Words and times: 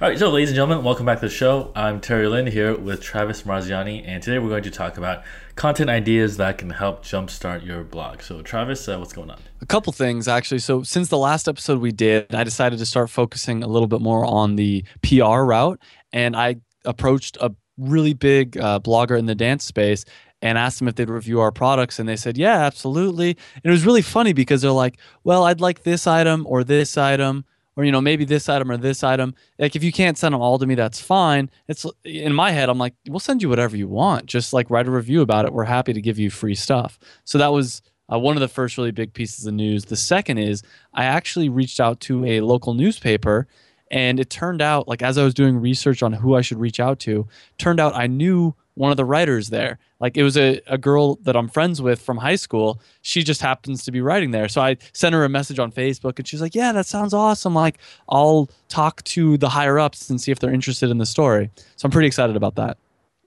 All 0.00 0.08
right, 0.08 0.18
so 0.18 0.28
ladies 0.28 0.48
and 0.48 0.56
gentlemen, 0.56 0.84
welcome 0.84 1.06
back 1.06 1.20
to 1.20 1.26
the 1.26 1.32
show. 1.32 1.70
I'm 1.76 2.00
Terry 2.00 2.26
Lin 2.26 2.48
here 2.48 2.76
with 2.76 3.00
Travis 3.00 3.42
Marziani, 3.42 4.02
and 4.04 4.20
today 4.20 4.40
we're 4.40 4.48
going 4.48 4.64
to 4.64 4.70
talk 4.72 4.98
about 4.98 5.22
content 5.54 5.88
ideas 5.88 6.36
that 6.38 6.58
can 6.58 6.70
help 6.70 7.04
jumpstart 7.04 7.64
your 7.64 7.84
blog. 7.84 8.20
So, 8.20 8.42
Travis, 8.42 8.88
uh, 8.88 8.98
what's 8.98 9.12
going 9.12 9.30
on? 9.30 9.38
A 9.60 9.66
couple 9.66 9.92
things 9.92 10.26
actually. 10.26 10.58
So, 10.58 10.82
since 10.82 11.10
the 11.10 11.16
last 11.16 11.46
episode 11.46 11.80
we 11.80 11.92
did, 11.92 12.34
I 12.34 12.42
decided 12.42 12.80
to 12.80 12.86
start 12.86 13.08
focusing 13.08 13.62
a 13.62 13.68
little 13.68 13.86
bit 13.86 14.00
more 14.00 14.24
on 14.24 14.56
the 14.56 14.84
PR 15.02 15.42
route, 15.42 15.78
and 16.12 16.34
I 16.34 16.56
approached 16.84 17.38
a 17.40 17.54
really 17.78 18.14
big 18.14 18.58
uh, 18.58 18.80
blogger 18.80 19.16
in 19.16 19.26
the 19.26 19.36
dance 19.36 19.64
space 19.64 20.04
and 20.42 20.58
asked 20.58 20.80
them 20.80 20.88
if 20.88 20.96
they'd 20.96 21.08
review 21.08 21.38
our 21.38 21.52
products 21.52 21.98
and 21.98 22.08
they 22.08 22.16
said 22.16 22.36
yeah 22.36 22.60
absolutely 22.64 23.30
and 23.30 23.64
it 23.64 23.70
was 23.70 23.84
really 23.84 24.02
funny 24.02 24.32
because 24.32 24.62
they're 24.62 24.70
like 24.70 24.96
well 25.24 25.42
i'd 25.44 25.60
like 25.60 25.82
this 25.82 26.06
item 26.06 26.46
or 26.48 26.62
this 26.62 26.96
item 26.96 27.44
or 27.76 27.84
you 27.84 27.92
know 27.92 28.00
maybe 28.00 28.24
this 28.24 28.48
item 28.48 28.70
or 28.70 28.76
this 28.76 29.02
item. 29.02 29.34
Like 29.58 29.76
if 29.76 29.84
you 29.84 29.92
can't 29.92 30.18
send 30.18 30.34
them 30.34 30.42
all 30.42 30.58
to 30.58 30.66
me 30.66 30.74
that's 30.74 31.00
fine. 31.00 31.50
It's 31.68 31.86
in 32.04 32.32
my 32.32 32.50
head 32.50 32.68
i'm 32.68 32.78
like 32.78 32.94
we'll 33.08 33.20
send 33.20 33.42
you 33.42 33.48
whatever 33.48 33.76
you 33.76 33.88
want. 33.88 34.26
Just 34.26 34.52
like 34.52 34.70
write 34.70 34.86
a 34.86 34.90
review 34.90 35.20
about 35.20 35.44
it. 35.44 35.52
We're 35.52 35.64
happy 35.64 35.92
to 35.92 36.00
give 36.00 36.18
you 36.18 36.30
free 36.30 36.54
stuff. 36.54 36.98
So 37.24 37.38
that 37.38 37.52
was 37.52 37.82
uh, 38.12 38.18
one 38.18 38.36
of 38.36 38.40
the 38.40 38.48
first 38.48 38.76
really 38.76 38.90
big 38.90 39.14
pieces 39.14 39.46
of 39.46 39.54
news. 39.54 39.86
The 39.86 39.96
second 39.96 40.38
is 40.38 40.62
i 40.92 41.04
actually 41.04 41.48
reached 41.48 41.80
out 41.80 42.00
to 42.00 42.24
a 42.24 42.40
local 42.40 42.74
newspaper 42.74 43.46
and 43.94 44.20
it 44.20 44.28
turned 44.28 44.60
out 44.60 44.86
like 44.86 45.02
as 45.02 45.16
i 45.16 45.24
was 45.24 45.32
doing 45.32 45.60
research 45.60 46.02
on 46.02 46.12
who 46.12 46.34
i 46.34 46.40
should 46.40 46.58
reach 46.58 46.80
out 46.80 46.98
to 46.98 47.26
turned 47.56 47.80
out 47.80 47.94
i 47.94 48.06
knew 48.06 48.54
one 48.74 48.90
of 48.90 48.96
the 48.96 49.04
writers 49.04 49.50
there. 49.50 49.78
Like 50.00 50.16
it 50.16 50.22
was 50.22 50.36
a, 50.36 50.60
a 50.66 50.76
girl 50.76 51.16
that 51.22 51.36
I'm 51.36 51.48
friends 51.48 51.80
with 51.80 52.00
from 52.00 52.18
high 52.18 52.36
school. 52.36 52.80
She 53.02 53.22
just 53.22 53.40
happens 53.40 53.84
to 53.84 53.92
be 53.92 54.00
writing 54.00 54.32
there. 54.32 54.48
So 54.48 54.60
I 54.60 54.76
sent 54.92 55.14
her 55.14 55.24
a 55.24 55.28
message 55.28 55.58
on 55.58 55.72
Facebook 55.72 56.18
and 56.18 56.26
she's 56.26 56.40
like, 56.40 56.54
Yeah, 56.54 56.72
that 56.72 56.86
sounds 56.86 57.14
awesome. 57.14 57.54
Like 57.54 57.78
I'll 58.08 58.50
talk 58.68 59.02
to 59.04 59.38
the 59.38 59.48
higher 59.48 59.78
ups 59.78 60.10
and 60.10 60.20
see 60.20 60.32
if 60.32 60.40
they're 60.40 60.52
interested 60.52 60.90
in 60.90 60.98
the 60.98 61.06
story. 61.06 61.50
So 61.76 61.86
I'm 61.86 61.92
pretty 61.92 62.08
excited 62.08 62.36
about 62.36 62.56
that. 62.56 62.78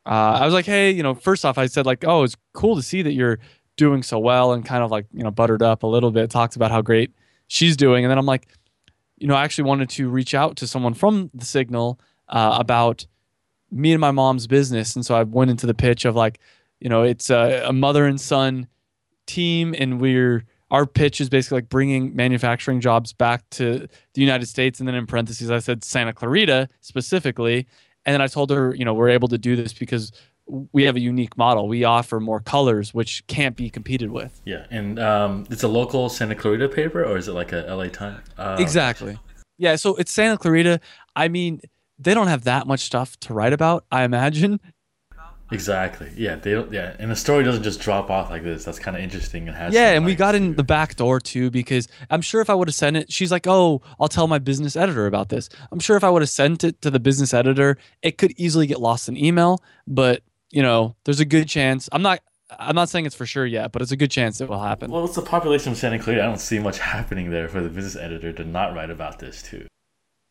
Uh, 0.06 0.40
I 0.42 0.46
was 0.46 0.54
like, 0.54 0.66
Hey, 0.66 0.92
you 0.92 1.04
know, 1.04 1.14
first 1.14 1.46
off, 1.46 1.58
I 1.58 1.66
said, 1.68 1.86
like, 1.86 2.06
oh, 2.06 2.24
it's 2.24 2.36
cool 2.54 2.76
to 2.76 2.82
see 2.82 3.02
that 3.02 3.14
you're 3.14 3.40
doing 3.78 4.04
so 4.04 4.20
well 4.20 4.54
and 4.54 4.66
kind 4.66 4.84
of 4.84 4.92
like, 4.92 5.06
you 5.14 5.24
know, 5.24 5.32
buttered 5.32 5.62
up 5.62 5.84
a 5.84 5.88
little 5.88 6.12
bit, 6.12 6.30
talks 6.30 6.56
about 6.56 6.72
how 6.72 6.82
great 6.82 7.12
she's 7.48 7.78
doing. 7.78 8.04
And 8.04 8.12
then 8.12 8.18
I'm 8.18 8.26
like, 8.26 8.48
you 9.18 9.28
know, 9.28 9.36
I 9.36 9.44
actually 9.44 9.66
wanted 9.66 9.90
to 9.92 10.10
reach 10.10 10.34
out 10.34 10.56
to 10.58 10.68
someone 10.68 10.94
from 10.94 11.30
the 11.34 11.46
Signal 11.46 12.00
uh, 12.30 12.58
about 12.60 13.06
me 13.72 13.92
and 13.92 14.02
my 14.02 14.12
mom's 14.12 14.48
business. 14.48 14.96
And 14.96 15.06
so 15.06 15.16
I 15.16 15.24
went 15.24 15.52
into 15.52 15.66
the 15.66 15.74
pitch 15.74 16.06
of 16.06 16.16
like, 16.16 16.40
you 16.80 16.90
know, 16.90 17.04
it's 17.04 17.30
a, 17.30 17.64
a 17.66 17.74
mother 17.74 18.06
and 18.06 18.20
son 18.22 18.68
team, 19.26 19.76
and 19.78 20.00
we're 20.00 20.46
our 20.70 20.86
pitch 20.86 21.22
is 21.22 21.30
basically 21.30 21.58
like 21.58 21.70
bringing 21.70 22.16
manufacturing 22.16 22.82
jobs 22.82 23.14
back 23.14 23.50
to 23.52 23.88
the 24.14 24.22
United 24.22 24.48
States. 24.48 24.80
And 24.80 24.88
then 24.88 24.96
in 24.96 25.08
parentheses, 25.08 25.50
I 25.50 25.60
said 25.60 25.84
Santa 25.84 26.12
Clarita 26.12 26.68
specifically. 26.82 27.68
And 28.06 28.14
then 28.14 28.22
I 28.22 28.28
told 28.28 28.50
her, 28.50 28.76
you 28.76 28.84
know, 28.84 28.94
we're 28.94 29.10
able 29.10 29.30
to 29.30 29.38
do 29.38 29.56
this 29.56 29.72
because 29.74 30.12
we 30.48 30.84
have 30.84 30.96
a 30.96 31.00
unique 31.00 31.38
model. 31.38 31.68
We 31.68 31.84
offer 31.84 32.20
more 32.20 32.40
colors, 32.40 32.94
which 32.94 33.26
can't 33.28 33.56
be 33.56 33.70
competed 33.70 34.12
with. 34.12 34.42
Yeah, 34.46 34.66
and 34.70 35.00
um, 35.00 35.46
it's 35.50 35.64
a 35.64 35.68
local 35.68 36.10
Santa 36.10 36.36
Clarita 36.36 36.70
paper, 36.70 37.04
or 37.04 37.18
is 37.18 37.28
it 37.28 37.34
like 37.34 37.52
a 37.52 37.66
LA 37.68 37.88
Times? 37.88 38.22
Uh, 38.38 38.58
exactly. 38.60 39.20
Yeah, 39.58 39.76
so 39.76 39.96
it's 39.96 40.12
Santa 40.12 40.38
Clarita. 40.38 40.80
I 41.16 41.28
mean, 41.28 41.62
they 42.00 42.14
don't 42.14 42.28
have 42.28 42.44
that 42.44 42.68
much 42.68 42.82
stuff 42.82 43.18
to 43.22 43.34
write 43.34 43.54
about, 43.54 43.86
I 43.92 44.04
imagine. 44.04 44.60
Exactly. 45.52 46.12
Yeah, 46.16 46.36
they 46.36 46.52
don't. 46.52 46.72
Yeah, 46.74 46.96
and 47.00 47.10
the 47.10 47.16
story 47.16 47.44
doesn't 47.44 47.64
just 47.64 47.80
drop 47.80 48.10
off 48.10 48.30
like 48.30 48.44
this. 48.44 48.66
That's 48.66 48.80
kind 48.80 48.98
of 48.98 49.04
interesting. 49.04 49.48
It 49.48 49.56
has. 49.56 49.74
Yeah, 49.74 49.92
and 49.92 50.06
we 50.06 50.14
got 50.14 50.36
in 50.36 50.56
the 50.56 50.64
back 50.64 50.96
door 50.96 51.22
too 51.22 51.50
because 51.50 51.88
I'm 52.10 52.22
sure 52.22 52.42
if 52.42 52.50
I 52.50 52.54
would 52.54 52.68
have 52.68 52.76
sent 52.76 52.98
it, 52.98 53.12
she's 53.12 53.32
like, 53.32 53.48
"Oh, 53.48 53.82
I'll 54.00 54.10
tell 54.10 54.28
my 54.28 54.40
business 54.40 54.76
editor 54.76 55.08
about 55.08 55.30
this." 55.30 55.48
I'm 55.72 55.80
sure 55.80 55.96
if 55.96 56.04
I 56.04 56.10
would 56.10 56.22
have 56.22 56.30
sent 56.30 56.66
it 56.66 56.82
to 56.82 56.92
the 56.92 57.00
business 57.00 57.34
editor, 57.34 57.78
it 58.02 58.18
could 58.18 58.34
easily 58.38 58.68
get 58.68 58.82
lost 58.82 59.08
in 59.08 59.16
email. 59.16 59.64
But 59.88 60.22
you 60.52 60.62
know, 60.62 60.96
there's 61.06 61.20
a 61.20 61.26
good 61.26 61.48
chance. 61.48 61.90
I'm 61.92 62.02
not. 62.02 62.22
I'm 62.50 62.76
not 62.76 62.88
saying 62.88 63.06
it's 63.06 63.16
for 63.16 63.26
sure 63.26 63.46
yet, 63.46 63.74
but 63.74 63.82
it's 63.82 63.92
a 63.92 63.98
good 63.98 64.10
chance 64.10 64.40
it 64.40 64.48
will 64.48 64.64
happen. 64.64 64.90
Well, 64.90 65.04
it's 65.04 65.16
the 65.16 65.22
population 65.22 65.74
of 65.74 65.78
Santa 65.78 66.00
Clarita. 66.00 66.24
I 66.24 66.28
don't 66.28 66.40
see 66.40 66.60
much 66.60 66.80
happening 66.80 67.30
there 67.30 67.50
for 67.50 67.60
the 67.60 67.68
business 67.68 67.98
editor 67.98 68.32
to 68.32 68.46
not 68.46 68.74
write 68.74 68.90
about 68.90 69.20
this 69.20 69.44
too. 69.44 69.68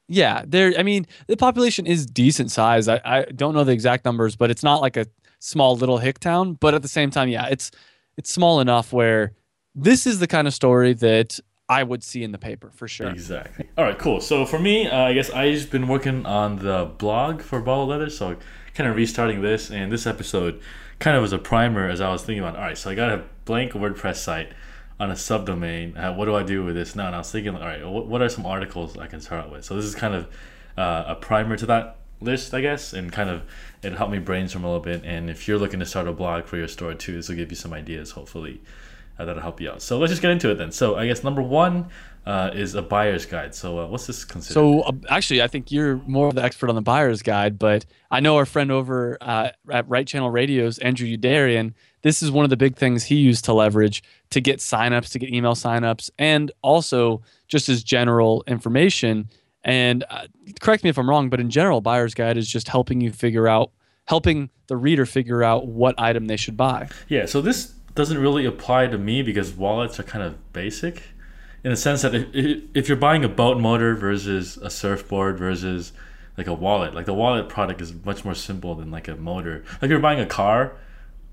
Yeah, 0.08 0.42
there. 0.46 0.72
I 0.78 0.82
mean, 0.82 1.06
the 1.26 1.36
population 1.36 1.86
is 1.86 2.06
decent 2.06 2.50
size. 2.50 2.88
I, 2.88 3.00
I 3.04 3.24
don't 3.24 3.54
know 3.54 3.64
the 3.64 3.72
exact 3.72 4.04
numbers, 4.04 4.34
but 4.34 4.50
it's 4.50 4.62
not 4.62 4.80
like 4.80 4.96
a 4.96 5.06
small 5.40 5.76
little 5.76 5.98
hick 5.98 6.18
town. 6.18 6.54
But 6.54 6.74
at 6.74 6.80
the 6.82 6.88
same 6.88 7.10
time, 7.10 7.28
yeah, 7.28 7.48
it's 7.48 7.70
it's 8.16 8.30
small 8.30 8.60
enough 8.60 8.92
where 8.92 9.32
this 9.74 10.06
is 10.06 10.18
the 10.18 10.26
kind 10.26 10.46
of 10.48 10.54
story 10.54 10.94
that 10.94 11.38
I 11.68 11.82
would 11.82 12.02
see 12.02 12.22
in 12.22 12.32
the 12.32 12.38
paper 12.38 12.70
for 12.70 12.88
sure. 12.88 13.10
Exactly. 13.10 13.68
All 13.76 13.84
right, 13.84 13.98
cool. 13.98 14.20
So 14.20 14.46
for 14.46 14.58
me, 14.58 14.88
uh, 14.88 14.96
I 14.96 15.12
guess 15.12 15.30
I've 15.30 15.70
been 15.70 15.88
working 15.88 16.24
on 16.24 16.56
the 16.60 16.90
blog 16.96 17.42
for 17.42 17.60
Ball 17.60 17.86
Leather, 17.86 18.08
so 18.08 18.36
kind 18.76 18.88
of 18.90 18.94
restarting 18.94 19.40
this, 19.40 19.70
and 19.70 19.90
this 19.90 20.06
episode 20.06 20.60
kind 20.98 21.16
of 21.16 21.22
was 21.22 21.32
a 21.32 21.38
primer 21.38 21.88
as 21.88 22.00
I 22.00 22.10
was 22.12 22.22
thinking 22.22 22.44
about. 22.44 22.56
All 22.56 22.62
right, 22.62 22.76
so 22.76 22.90
I 22.90 22.94
got 22.94 23.10
a 23.10 23.24
blank 23.46 23.72
WordPress 23.72 24.16
site 24.16 24.52
on 25.00 25.10
a 25.10 25.14
subdomain. 25.14 25.96
Uh, 25.96 26.12
what 26.12 26.26
do 26.26 26.34
I 26.34 26.42
do 26.42 26.62
with 26.62 26.74
this 26.74 26.94
now? 26.94 27.06
And 27.06 27.14
I 27.14 27.18
was 27.18 27.32
thinking, 27.32 27.54
all 27.54 27.62
right, 27.62 27.86
what, 27.86 28.06
what 28.06 28.20
are 28.20 28.28
some 28.28 28.44
articles 28.44 28.96
I 28.98 29.06
can 29.06 29.20
start 29.20 29.50
with? 29.50 29.64
So 29.64 29.76
this 29.76 29.86
is 29.86 29.94
kind 29.94 30.14
of 30.14 30.28
uh, 30.76 31.04
a 31.08 31.14
primer 31.14 31.56
to 31.56 31.66
that 31.66 31.96
list, 32.20 32.52
I 32.52 32.60
guess, 32.60 32.92
and 32.92 33.10
kind 33.10 33.30
of 33.30 33.42
it 33.82 33.92
helped 33.94 34.12
me 34.12 34.18
brainstorm 34.18 34.64
a 34.64 34.68
little 34.68 34.82
bit. 34.82 35.02
And 35.04 35.30
if 35.30 35.48
you're 35.48 35.58
looking 35.58 35.80
to 35.80 35.86
start 35.86 36.06
a 36.06 36.12
blog 36.12 36.44
for 36.44 36.58
your 36.58 36.68
store 36.68 36.92
too, 36.94 37.16
this 37.16 37.28
will 37.28 37.36
give 37.36 37.50
you 37.50 37.56
some 37.56 37.72
ideas, 37.72 38.10
hopefully, 38.10 38.60
uh, 39.18 39.24
that'll 39.24 39.42
help 39.42 39.60
you 39.60 39.70
out. 39.70 39.80
So 39.80 39.98
let's 39.98 40.12
just 40.12 40.22
get 40.22 40.30
into 40.30 40.50
it 40.50 40.56
then. 40.56 40.70
So 40.70 40.96
I 40.96 41.06
guess 41.06 41.24
number 41.24 41.42
one 41.42 41.88
uh, 42.26 42.50
is 42.52 42.74
a 42.74 42.82
buyer's 42.82 43.24
guide. 43.24 43.54
So 43.54 43.78
uh, 43.78 43.86
what's 43.86 44.06
this 44.06 44.24
considered? 44.24 44.54
So 44.54 44.80
uh, 44.80 44.92
actually, 45.08 45.42
I 45.42 45.46
think 45.46 45.70
you're 45.70 45.96
more 46.06 46.26
of 46.28 46.34
the 46.34 46.42
expert 46.42 46.68
on 46.68 46.74
the 46.74 46.82
buyer's 46.82 47.22
guide, 47.22 47.58
but 47.58 47.86
I 48.10 48.20
know 48.20 48.36
our 48.36 48.46
friend 48.46 48.72
over 48.72 49.16
uh, 49.20 49.50
at 49.70 49.88
Right 49.88 50.06
Channel 50.06 50.30
Radios, 50.30 50.78
Andrew 50.78 51.06
Youderian. 51.06 51.72
this 52.02 52.22
is 52.22 52.30
one 52.30 52.44
of 52.44 52.50
the 52.50 52.56
big 52.56 52.76
things 52.76 53.04
he 53.04 53.14
used 53.16 53.44
to 53.44 53.52
leverage 53.52 54.02
to 54.30 54.40
get 54.40 54.58
signups, 54.58 55.12
to 55.12 55.20
get 55.20 55.32
email 55.32 55.54
signups, 55.54 56.10
and 56.18 56.50
also 56.62 57.22
just 57.46 57.68
as 57.68 57.84
general 57.84 58.42
information. 58.48 59.28
And 59.62 60.04
uh, 60.10 60.26
correct 60.60 60.82
me 60.82 60.90
if 60.90 60.98
I'm 60.98 61.08
wrong, 61.08 61.30
but 61.30 61.38
in 61.38 61.48
general, 61.48 61.80
buyer's 61.80 62.14
guide 62.14 62.36
is 62.36 62.48
just 62.48 62.68
helping 62.68 63.00
you 63.00 63.12
figure 63.12 63.46
out, 63.46 63.70
helping 64.06 64.50
the 64.66 64.76
reader 64.76 65.06
figure 65.06 65.44
out 65.44 65.68
what 65.68 65.94
item 65.98 66.26
they 66.26 66.36
should 66.36 66.56
buy. 66.56 66.88
Yeah. 67.08 67.26
So 67.26 67.40
this 67.40 67.66
doesn't 67.94 68.18
really 68.18 68.44
apply 68.44 68.88
to 68.88 68.98
me 68.98 69.22
because 69.22 69.52
wallets 69.52 69.98
are 70.00 70.04
kind 70.04 70.24
of 70.24 70.52
basic 70.52 71.02
in 71.64 71.70
the 71.70 71.76
sense 71.76 72.02
that 72.02 72.14
if, 72.14 72.60
if 72.74 72.88
you're 72.88 72.96
buying 72.96 73.24
a 73.24 73.28
boat 73.28 73.58
motor 73.58 73.94
versus 73.94 74.56
a 74.58 74.70
surfboard 74.70 75.38
versus 75.38 75.92
like 76.36 76.46
a 76.46 76.54
wallet, 76.54 76.94
like 76.94 77.06
the 77.06 77.14
wallet 77.14 77.48
product 77.48 77.80
is 77.80 77.92
much 78.04 78.24
more 78.24 78.34
simple 78.34 78.74
than 78.74 78.90
like 78.90 79.08
a 79.08 79.16
motor. 79.16 79.64
Like 79.74 79.84
if 79.84 79.90
you're 79.90 79.98
buying 80.00 80.20
a 80.20 80.26
car, 80.26 80.76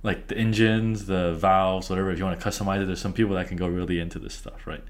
like 0.02 0.28
the 0.28 0.38
engines, 0.38 1.06
the 1.06 1.34
valves, 1.34 1.90
whatever. 1.90 2.12
If 2.12 2.20
you 2.20 2.26
want 2.26 2.40
to 2.40 2.46
customize 2.46 2.82
it, 2.82 2.86
there's 2.86 3.02
some 3.02 3.14
people 3.14 3.36
that 3.36 3.48
can 3.48 3.58
go 3.58 3.68
really 3.68 4.00
into 4.00 4.20
this 4.20 4.34
stuff, 4.34 4.68
right? 4.68 4.84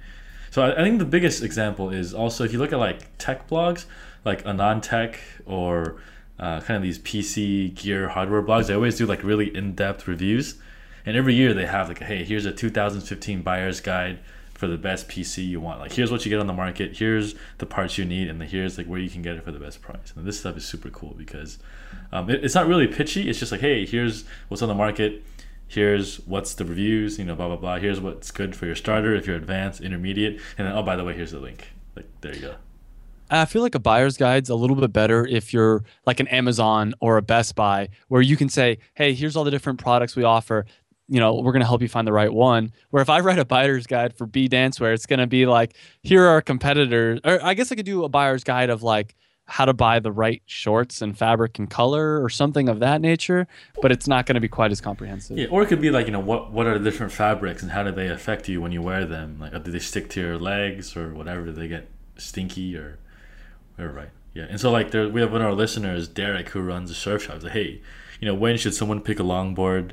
So 0.50 0.64
I, 0.64 0.82
I 0.82 0.84
think 0.84 1.00
the 1.00 1.06
biggest 1.06 1.44
example 1.44 1.90
is 1.90 2.14
also 2.14 2.44
if 2.44 2.54
you 2.54 2.60
look 2.60 2.74
at 2.74 2.80
like 2.80 3.18
tech 3.18 3.48
blogs, 3.48 3.86
like 4.26 4.44
AnandTech 4.44 5.18
or 5.46 5.98
uh, 6.40 6.62
kind 6.62 6.78
of 6.78 6.84
these 6.84 7.00
PC 7.00 7.74
gear 7.76 8.10
hardware 8.10 8.42
blogs, 8.42 8.68
they 8.68 8.74
always 8.74 8.98
do 8.98 9.06
like 9.06 9.24
really 9.24 9.56
in-depth 9.56 10.08
reviews, 10.08 10.56
and 11.06 11.16
every 11.16 11.36
year 11.36 11.54
they 11.54 11.66
have 11.66 11.88
like, 11.88 12.00
hey, 12.00 12.24
here's 12.24 12.46
a 12.46 12.52
2015 12.52 13.42
buyer's 13.42 13.82
guide 13.82 14.20
for 14.63 14.69
the 14.69 14.78
best 14.78 15.09
PC 15.09 15.46
you 15.46 15.59
want. 15.59 15.81
Like 15.81 15.91
here's 15.91 16.09
what 16.09 16.24
you 16.24 16.29
get 16.29 16.40
on 16.40 16.47
the 16.47 16.53
market, 16.53 16.96
here's 16.96 17.35
the 17.57 17.66
parts 17.66 17.97
you 17.97 18.06
need, 18.06 18.29
and 18.29 18.40
then 18.40 18.47
here's 18.47 18.78
like 18.78 18.88
where 18.88 18.97
you 18.97 19.09
can 19.09 19.22
get 19.22 19.35
it 19.35 19.44
for 19.44 19.51
the 19.51 19.59
best 19.59 19.81
price. 19.81 20.13
And 20.16 20.25
this 20.25 20.40
stuff 20.40 20.56
is 20.56 20.63
super 20.63 20.90
cool 20.90 21.13
because 21.18 21.57
um, 22.13 22.29
it, 22.29 22.46
it's 22.46 22.56
not 22.56 22.66
really 22.66 22.88
pitchy. 22.88 23.29
It's 23.29 23.40
just 23.40 23.52
like, 23.52 23.59
hey, 23.59 23.85
here's 23.85 24.23
what's 24.47 24.62
on 24.62 24.69
the 24.69 24.73
market. 24.73 25.22
Here's 25.68 26.22
what's 26.22 26.53
the 26.53 26.63
reviews, 26.63 27.19
you 27.19 27.25
know, 27.25 27.35
blah 27.35 27.50
blah 27.50 27.57
blah. 27.57 27.79
Here's 27.79 28.00
what's 28.00 28.31
good 28.31 28.56
for 28.56 28.66
your 28.66 28.75
starter 28.75 29.13
if 29.13 29.28
you're 29.28 29.35
advanced, 29.35 29.81
intermediate, 29.81 30.40
and 30.57 30.66
then 30.66 30.73
oh 30.78 30.81
by 30.81 30.96
the 30.96 31.03
way, 31.03 31.13
here's 31.13 31.31
the 31.31 31.40
link. 31.40 31.68
Like 31.97 32.06
there 32.22 32.34
you 32.34 32.41
go. 32.41 32.56
I 33.29 33.44
feel 33.44 33.63
like 33.63 33.75
a 33.75 33.79
buyer's 33.79 34.16
guide's 34.16 34.50
a 34.50 34.56
little 34.56 34.75
bit 34.75 34.94
better 34.94 35.25
if 35.25 35.53
you're 35.53 35.84
like 36.05 36.20
an 36.22 36.28
Amazon 36.28 36.93
or 37.02 37.17
a 37.17 37.22
Best 37.22 37.55
Buy, 37.55 37.90
where 38.08 38.22
you 38.22 38.38
can 38.38 38.47
say, 38.47 38.78
"Hey, 38.93 39.14
here's 39.14 39.35
all 39.35 39.43
the 39.43 39.52
different 39.52 39.79
products 39.79 40.16
we 40.16 40.23
offer 40.23 40.66
you 41.14 41.20
know, 41.20 41.36
we're 41.36 41.52
going 41.52 41.62
to 41.62 41.68
help 41.68 41.84
you 41.84 41.88
find 41.88 42.08
the 42.08 42.12
right 42.12 42.34
one. 42.34 42.72
Where 42.90 43.04
if 43.04 43.10
I 43.10 43.20
write 43.20 43.38
a 43.38 43.46
buyer's 43.46 43.86
guide 43.86 44.18
for 44.18 44.26
B 44.26 44.50
Dancewear, 44.50 44.96
it's 44.96 45.06
going 45.06 45.20
to 45.20 45.28
be 45.28 45.46
like, 45.46 45.76
here 46.02 46.26
are 46.26 46.42
competitors. 46.42 47.20
Or 47.24 47.40
I 47.46 47.54
guess 47.54 47.72
I 47.72 47.76
could 47.76 47.86
do 47.86 48.04
a 48.04 48.10
buyer's 48.10 48.44
guide 48.44 48.72
of 48.72 48.82
like 48.82 49.14
how 49.46 49.66
to 49.66 49.74
buy 49.74 50.00
the 50.00 50.12
right 50.12 50.42
shorts 50.48 51.04
and 51.04 51.16
fabric 51.16 51.60
and 51.60 51.70
color 51.70 52.24
or 52.24 52.32
something 52.32 52.68
of 52.68 52.80
that 52.80 53.00
nature, 53.00 53.46
but 53.80 53.92
it's 53.92 54.08
not 54.08 54.26
going 54.26 54.34
to 54.34 54.42
be 54.42 54.48
quite 54.48 54.72
as 54.72 54.82
comprehensive. 54.82 55.38
Yeah, 55.38 55.50
or 55.52 55.62
it 55.62 55.68
could 55.68 55.82
be 55.82 55.92
like, 55.92 56.08
you 56.08 56.14
know, 56.14 56.20
what 56.20 56.52
what 56.52 56.66
are 56.66 56.80
the 56.80 56.84
different 56.84 57.12
fabrics 57.12 57.62
and 57.62 57.72
how 57.72 57.84
do 57.84 57.92
they 57.92 58.08
affect 58.08 58.50
you 58.50 58.60
when 58.60 58.72
you 58.72 58.82
wear 58.82 59.06
them? 59.06 59.38
Like, 59.40 59.52
do 59.64 59.72
they 59.72 59.78
stick 59.78 60.10
to 60.12 60.20
your 60.20 60.40
legs 60.40 60.98
or 60.98 61.14
whatever? 61.14 61.46
Do 61.46 61.52
they 61.52 61.68
get 61.68 61.92
stinky 62.18 62.76
or, 62.76 62.98
or 63.78 63.90
right? 63.90 64.10
Yeah, 64.34 64.48
and 64.50 64.60
so 64.60 64.72
like 64.72 64.90
there, 64.90 65.08
we 65.08 65.22
have 65.22 65.32
one 65.32 65.42
of 65.42 65.48
our 65.48 65.54
listeners, 65.54 66.08
Derek, 66.08 66.50
who 66.50 66.62
runs 66.62 66.90
a 66.90 66.96
surf 66.96 67.26
shop. 67.26 67.36
He's 67.36 67.44
like, 67.44 67.54
hey, 67.54 67.82
you 68.20 68.28
know, 68.28 68.34
when 68.34 68.58
should 68.58 68.74
someone 68.74 69.00
pick 69.00 69.20
a 69.20 69.24
longboard? 69.24 69.92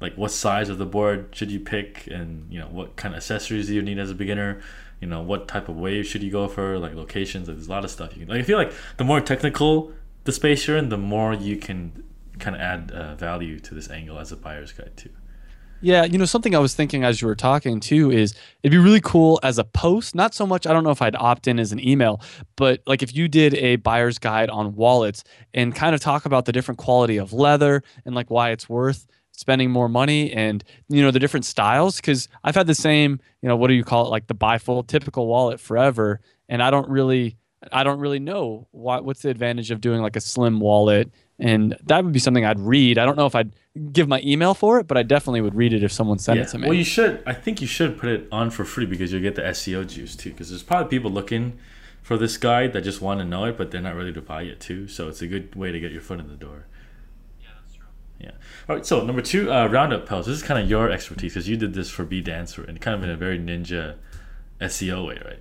Like 0.00 0.14
what 0.16 0.30
size 0.30 0.68
of 0.68 0.78
the 0.78 0.86
board 0.86 1.28
should 1.32 1.50
you 1.50 1.60
pick? 1.60 2.06
And 2.06 2.52
you 2.52 2.58
know 2.58 2.68
what 2.68 2.96
kind 2.96 3.14
of 3.14 3.18
accessories 3.18 3.66
do 3.66 3.74
you 3.74 3.82
need 3.82 3.98
as 3.98 4.10
a 4.10 4.14
beginner? 4.14 4.60
You 5.00 5.08
know 5.08 5.22
what 5.22 5.48
type 5.48 5.68
of 5.68 5.76
wave 5.76 6.06
should 6.06 6.22
you 6.22 6.30
go 6.30 6.48
for? 6.48 6.78
Like 6.78 6.94
locations 6.94 7.48
like, 7.48 7.56
there's 7.56 7.68
a 7.68 7.70
lot 7.70 7.84
of 7.84 7.90
stuff 7.90 8.16
you 8.16 8.26
can 8.26 8.34
like 8.34 8.40
i 8.40 8.42
feel 8.44 8.58
like 8.58 8.72
the 8.96 9.04
more 9.04 9.20
technical 9.20 9.92
the 10.24 10.32
space 10.32 10.66
you're 10.66 10.76
in 10.76 10.88
the 10.88 10.98
more 10.98 11.32
you 11.32 11.56
can 11.56 12.04
kind 12.38 12.56
of 12.56 12.62
add 12.62 12.90
uh, 12.90 13.14
value 13.14 13.58
to 13.60 13.74
this 13.74 13.90
angle 13.90 14.18
as 14.18 14.32
a 14.32 14.36
buyer's 14.36 14.72
guide 14.72 14.96
too. 14.96 15.10
Yeah, 15.80 16.04
you 16.04 16.18
know, 16.18 16.24
something 16.24 16.56
I 16.56 16.58
was 16.58 16.74
thinking 16.74 17.04
as 17.04 17.22
you 17.22 17.28
were 17.28 17.36
talking 17.36 17.78
too 17.78 18.10
is 18.10 18.34
it'd 18.62 18.72
be 18.72 18.82
really 18.82 19.00
cool 19.00 19.38
as 19.44 19.58
a 19.58 19.64
post. 19.64 20.12
Not 20.12 20.34
so 20.34 20.44
much, 20.44 20.66
I 20.66 20.72
don't 20.72 20.82
know 20.82 20.90
if 20.90 21.00
I'd 21.00 21.14
opt 21.14 21.46
in 21.46 21.60
as 21.60 21.70
an 21.70 21.78
email, 21.78 22.20
but 22.56 22.82
like 22.84 23.02
if 23.02 23.14
you 23.14 23.28
did 23.28 23.54
a 23.54 23.76
buyer's 23.76 24.18
guide 24.18 24.50
on 24.50 24.74
wallets 24.74 25.22
and 25.54 25.72
kind 25.72 25.94
of 25.94 26.00
talk 26.00 26.26
about 26.26 26.46
the 26.46 26.52
different 26.52 26.78
quality 26.78 27.16
of 27.16 27.32
leather 27.32 27.84
and 28.04 28.14
like 28.14 28.28
why 28.28 28.50
it's 28.50 28.68
worth 28.68 29.06
spending 29.38 29.70
more 29.70 29.88
money 29.88 30.32
and 30.32 30.64
you 30.88 31.00
know 31.00 31.12
the 31.12 31.20
different 31.20 31.46
styles 31.46 31.96
because 31.96 32.28
i've 32.42 32.56
had 32.56 32.66
the 32.66 32.74
same 32.74 33.20
you 33.40 33.48
know 33.48 33.54
what 33.54 33.68
do 33.68 33.74
you 33.74 33.84
call 33.84 34.04
it 34.04 34.08
like 34.08 34.26
the 34.26 34.34
bifold 34.34 34.88
typical 34.88 35.28
wallet 35.28 35.60
forever. 35.60 36.20
And 36.48 36.60
i 36.60 36.72
don't 36.72 36.88
really 36.88 37.36
i 37.70 37.84
don't 37.84 38.00
really 38.00 38.18
know 38.18 38.66
what 38.72 39.04
what's 39.04 39.22
the 39.22 39.30
advantage 39.30 39.70
of 39.70 39.80
doing 39.80 40.02
like 40.02 40.16
a 40.16 40.20
slim 40.20 40.58
wallet. 40.58 41.12
And 41.38 41.76
that 41.84 42.02
would 42.02 42.12
be 42.12 42.18
something 42.18 42.44
i'd 42.44 42.58
read. 42.58 42.98
I 42.98 43.04
don't 43.04 43.16
know 43.16 43.26
if 43.26 43.36
i'd 43.36 43.54
give 43.92 44.08
my 44.08 44.20
email 44.24 44.54
for 44.54 44.80
it 44.80 44.88
but 44.88 44.96
i 44.96 45.04
definitely 45.04 45.40
would 45.40 45.54
read 45.54 45.72
it 45.72 45.84
if 45.84 45.92
someone 45.92 46.18
sent 46.18 46.40
it 46.40 46.48
to 46.48 46.58
me. 46.58 46.66
Well 46.66 46.76
you 46.76 46.82
should 46.84 47.22
i 47.24 47.32
think 47.32 47.60
you 47.60 47.68
should 47.68 47.96
put 47.96 48.08
it 48.08 48.26
on 48.32 48.50
for 48.50 48.64
free 48.64 48.86
because 48.86 49.12
you'll 49.12 49.22
get 49.22 49.36
the 49.36 49.42
seo 49.42 49.86
juice 49.86 50.16
too 50.16 50.30
because 50.30 50.50
there's 50.50 50.64
probably 50.64 50.90
people 50.90 51.12
looking 51.12 51.56
for 52.02 52.16
this 52.16 52.36
guide 52.38 52.72
that 52.72 52.80
just 52.80 53.00
want 53.00 53.20
to 53.20 53.24
know 53.24 53.44
it 53.44 53.56
but 53.56 53.70
they're 53.70 53.80
not 53.80 53.94
ready 53.94 54.12
to 54.12 54.20
buy 54.20 54.42
it 54.42 54.58
too. 54.58 54.88
So 54.88 55.08
it's 55.08 55.22
a 55.22 55.28
good 55.28 55.54
way 55.54 55.70
to 55.70 55.78
get 55.78 55.92
your 55.92 56.00
foot 56.00 56.18
in 56.18 56.26
the 56.26 56.34
door 56.34 56.66
yeah. 58.18 58.32
All 58.68 58.76
right. 58.76 58.84
So 58.84 59.04
number 59.04 59.22
two, 59.22 59.52
uh, 59.52 59.66
roundup 59.68 60.06
posts. 60.06 60.28
This 60.28 60.38
is 60.38 60.42
kind 60.42 60.62
of 60.62 60.68
your 60.68 60.90
expertise 60.90 61.34
because 61.34 61.48
you 61.48 61.56
did 61.56 61.74
this 61.74 61.88
for 61.90 62.04
B 62.04 62.20
Dancer 62.20 62.64
and 62.64 62.80
kind 62.80 62.96
of 62.96 63.04
in 63.04 63.10
a 63.10 63.16
very 63.16 63.38
ninja 63.38 63.96
SEO 64.60 65.06
way, 65.06 65.20
right? 65.24 65.40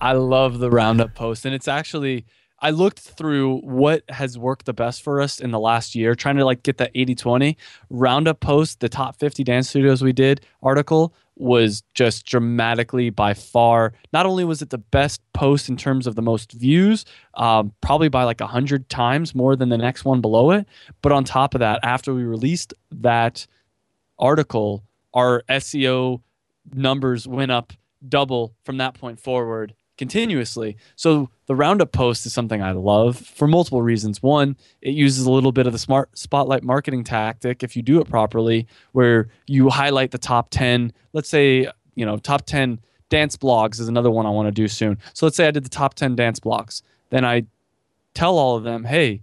I 0.00 0.12
love 0.12 0.58
the 0.58 0.70
roundup 0.70 1.14
post, 1.14 1.44
and 1.44 1.54
it's 1.54 1.68
actually 1.68 2.24
I 2.60 2.70
looked 2.70 2.98
through 2.98 3.58
what 3.58 4.02
has 4.08 4.36
worked 4.36 4.66
the 4.66 4.72
best 4.72 5.02
for 5.02 5.20
us 5.20 5.38
in 5.38 5.52
the 5.52 5.60
last 5.60 5.94
year, 5.94 6.14
trying 6.14 6.36
to 6.36 6.44
like 6.44 6.62
get 6.62 6.78
that 6.78 6.92
80-20 6.94 7.56
roundup 7.88 8.40
post, 8.40 8.80
the 8.80 8.88
top 8.88 9.16
50 9.16 9.44
dance 9.44 9.68
studios 9.68 10.02
we 10.02 10.12
did 10.12 10.40
article 10.62 11.14
was 11.36 11.84
just 11.94 12.26
dramatically 12.26 13.10
by 13.10 13.32
far. 13.32 13.92
Not 14.12 14.26
only 14.26 14.44
was 14.44 14.60
it 14.60 14.70
the 14.70 14.78
best 14.78 15.20
post 15.32 15.68
in 15.68 15.76
terms 15.76 16.06
of 16.08 16.16
the 16.16 16.22
most 16.22 16.52
views, 16.52 17.04
um, 17.34 17.72
probably 17.80 18.08
by 18.08 18.24
like 18.24 18.40
a 18.40 18.46
hundred 18.46 18.88
times 18.88 19.34
more 19.36 19.54
than 19.54 19.68
the 19.68 19.78
next 19.78 20.04
one 20.04 20.20
below 20.20 20.50
it, 20.50 20.66
but 21.00 21.12
on 21.12 21.22
top 21.22 21.54
of 21.54 21.60
that, 21.60 21.78
after 21.84 22.12
we 22.12 22.24
released 22.24 22.74
that 22.90 23.46
article, 24.18 24.82
our 25.14 25.44
SEO 25.48 26.22
numbers 26.74 27.28
went 27.28 27.52
up 27.52 27.72
double 28.06 28.54
from 28.64 28.78
that 28.78 28.94
point 28.94 29.20
forward 29.20 29.74
continuously. 29.98 30.76
So 30.96 31.28
the 31.46 31.54
roundup 31.54 31.92
post 31.92 32.24
is 32.24 32.32
something 32.32 32.62
I 32.62 32.72
love 32.72 33.16
for 33.16 33.46
multiple 33.46 33.82
reasons. 33.82 34.22
One, 34.22 34.56
it 34.80 34.94
uses 34.94 35.26
a 35.26 35.30
little 35.30 35.52
bit 35.52 35.66
of 35.66 35.72
the 35.72 35.78
smart 35.78 36.16
spotlight 36.16 36.62
marketing 36.62 37.04
tactic 37.04 37.62
if 37.62 37.76
you 37.76 37.82
do 37.82 38.00
it 38.00 38.08
properly, 38.08 38.66
where 38.92 39.28
you 39.46 39.68
highlight 39.68 40.12
the 40.12 40.18
top 40.18 40.48
10, 40.50 40.92
let's 41.12 41.28
say, 41.28 41.68
you 41.94 42.06
know, 42.06 42.16
top 42.16 42.46
10 42.46 42.80
dance 43.10 43.36
blogs 43.36 43.80
is 43.80 43.88
another 43.88 44.10
one 44.10 44.24
I 44.24 44.30
want 44.30 44.46
to 44.46 44.52
do 44.52 44.68
soon. 44.68 44.98
So 45.12 45.26
let's 45.26 45.36
say 45.36 45.46
I 45.46 45.50
did 45.50 45.64
the 45.64 45.70
top 45.70 45.94
10 45.94 46.16
dance 46.16 46.40
blogs. 46.40 46.82
Then 47.10 47.24
I 47.24 47.44
tell 48.14 48.38
all 48.38 48.56
of 48.56 48.64
them, 48.64 48.84
hey, 48.84 49.22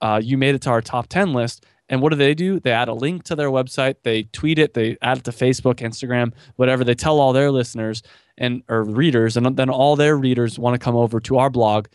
uh, 0.00 0.20
you 0.22 0.38
made 0.38 0.54
it 0.54 0.62
to 0.62 0.70
our 0.70 0.80
top 0.80 1.08
10 1.08 1.32
list. 1.32 1.64
And 1.92 2.00
what 2.00 2.08
do 2.08 2.16
they 2.16 2.32
do? 2.32 2.58
They 2.58 2.72
add 2.72 2.88
a 2.88 2.94
link 2.94 3.22
to 3.24 3.36
their 3.36 3.50
website, 3.50 3.96
they 4.02 4.22
tweet 4.22 4.58
it, 4.58 4.72
they 4.72 4.96
add 5.02 5.18
it 5.18 5.24
to 5.24 5.30
Facebook, 5.30 5.76
Instagram, 5.76 6.32
whatever. 6.56 6.84
They 6.84 6.94
tell 6.94 7.20
all 7.20 7.34
their 7.34 7.50
listeners 7.50 8.02
and 8.38 8.62
or 8.66 8.82
readers, 8.82 9.36
and 9.36 9.58
then 9.58 9.68
all 9.68 9.94
their 9.94 10.16
readers 10.16 10.58
want 10.58 10.72
to 10.72 10.82
come 10.82 10.96
over 10.96 11.20
to 11.20 11.36
our 11.36 11.50
blog 11.50 11.88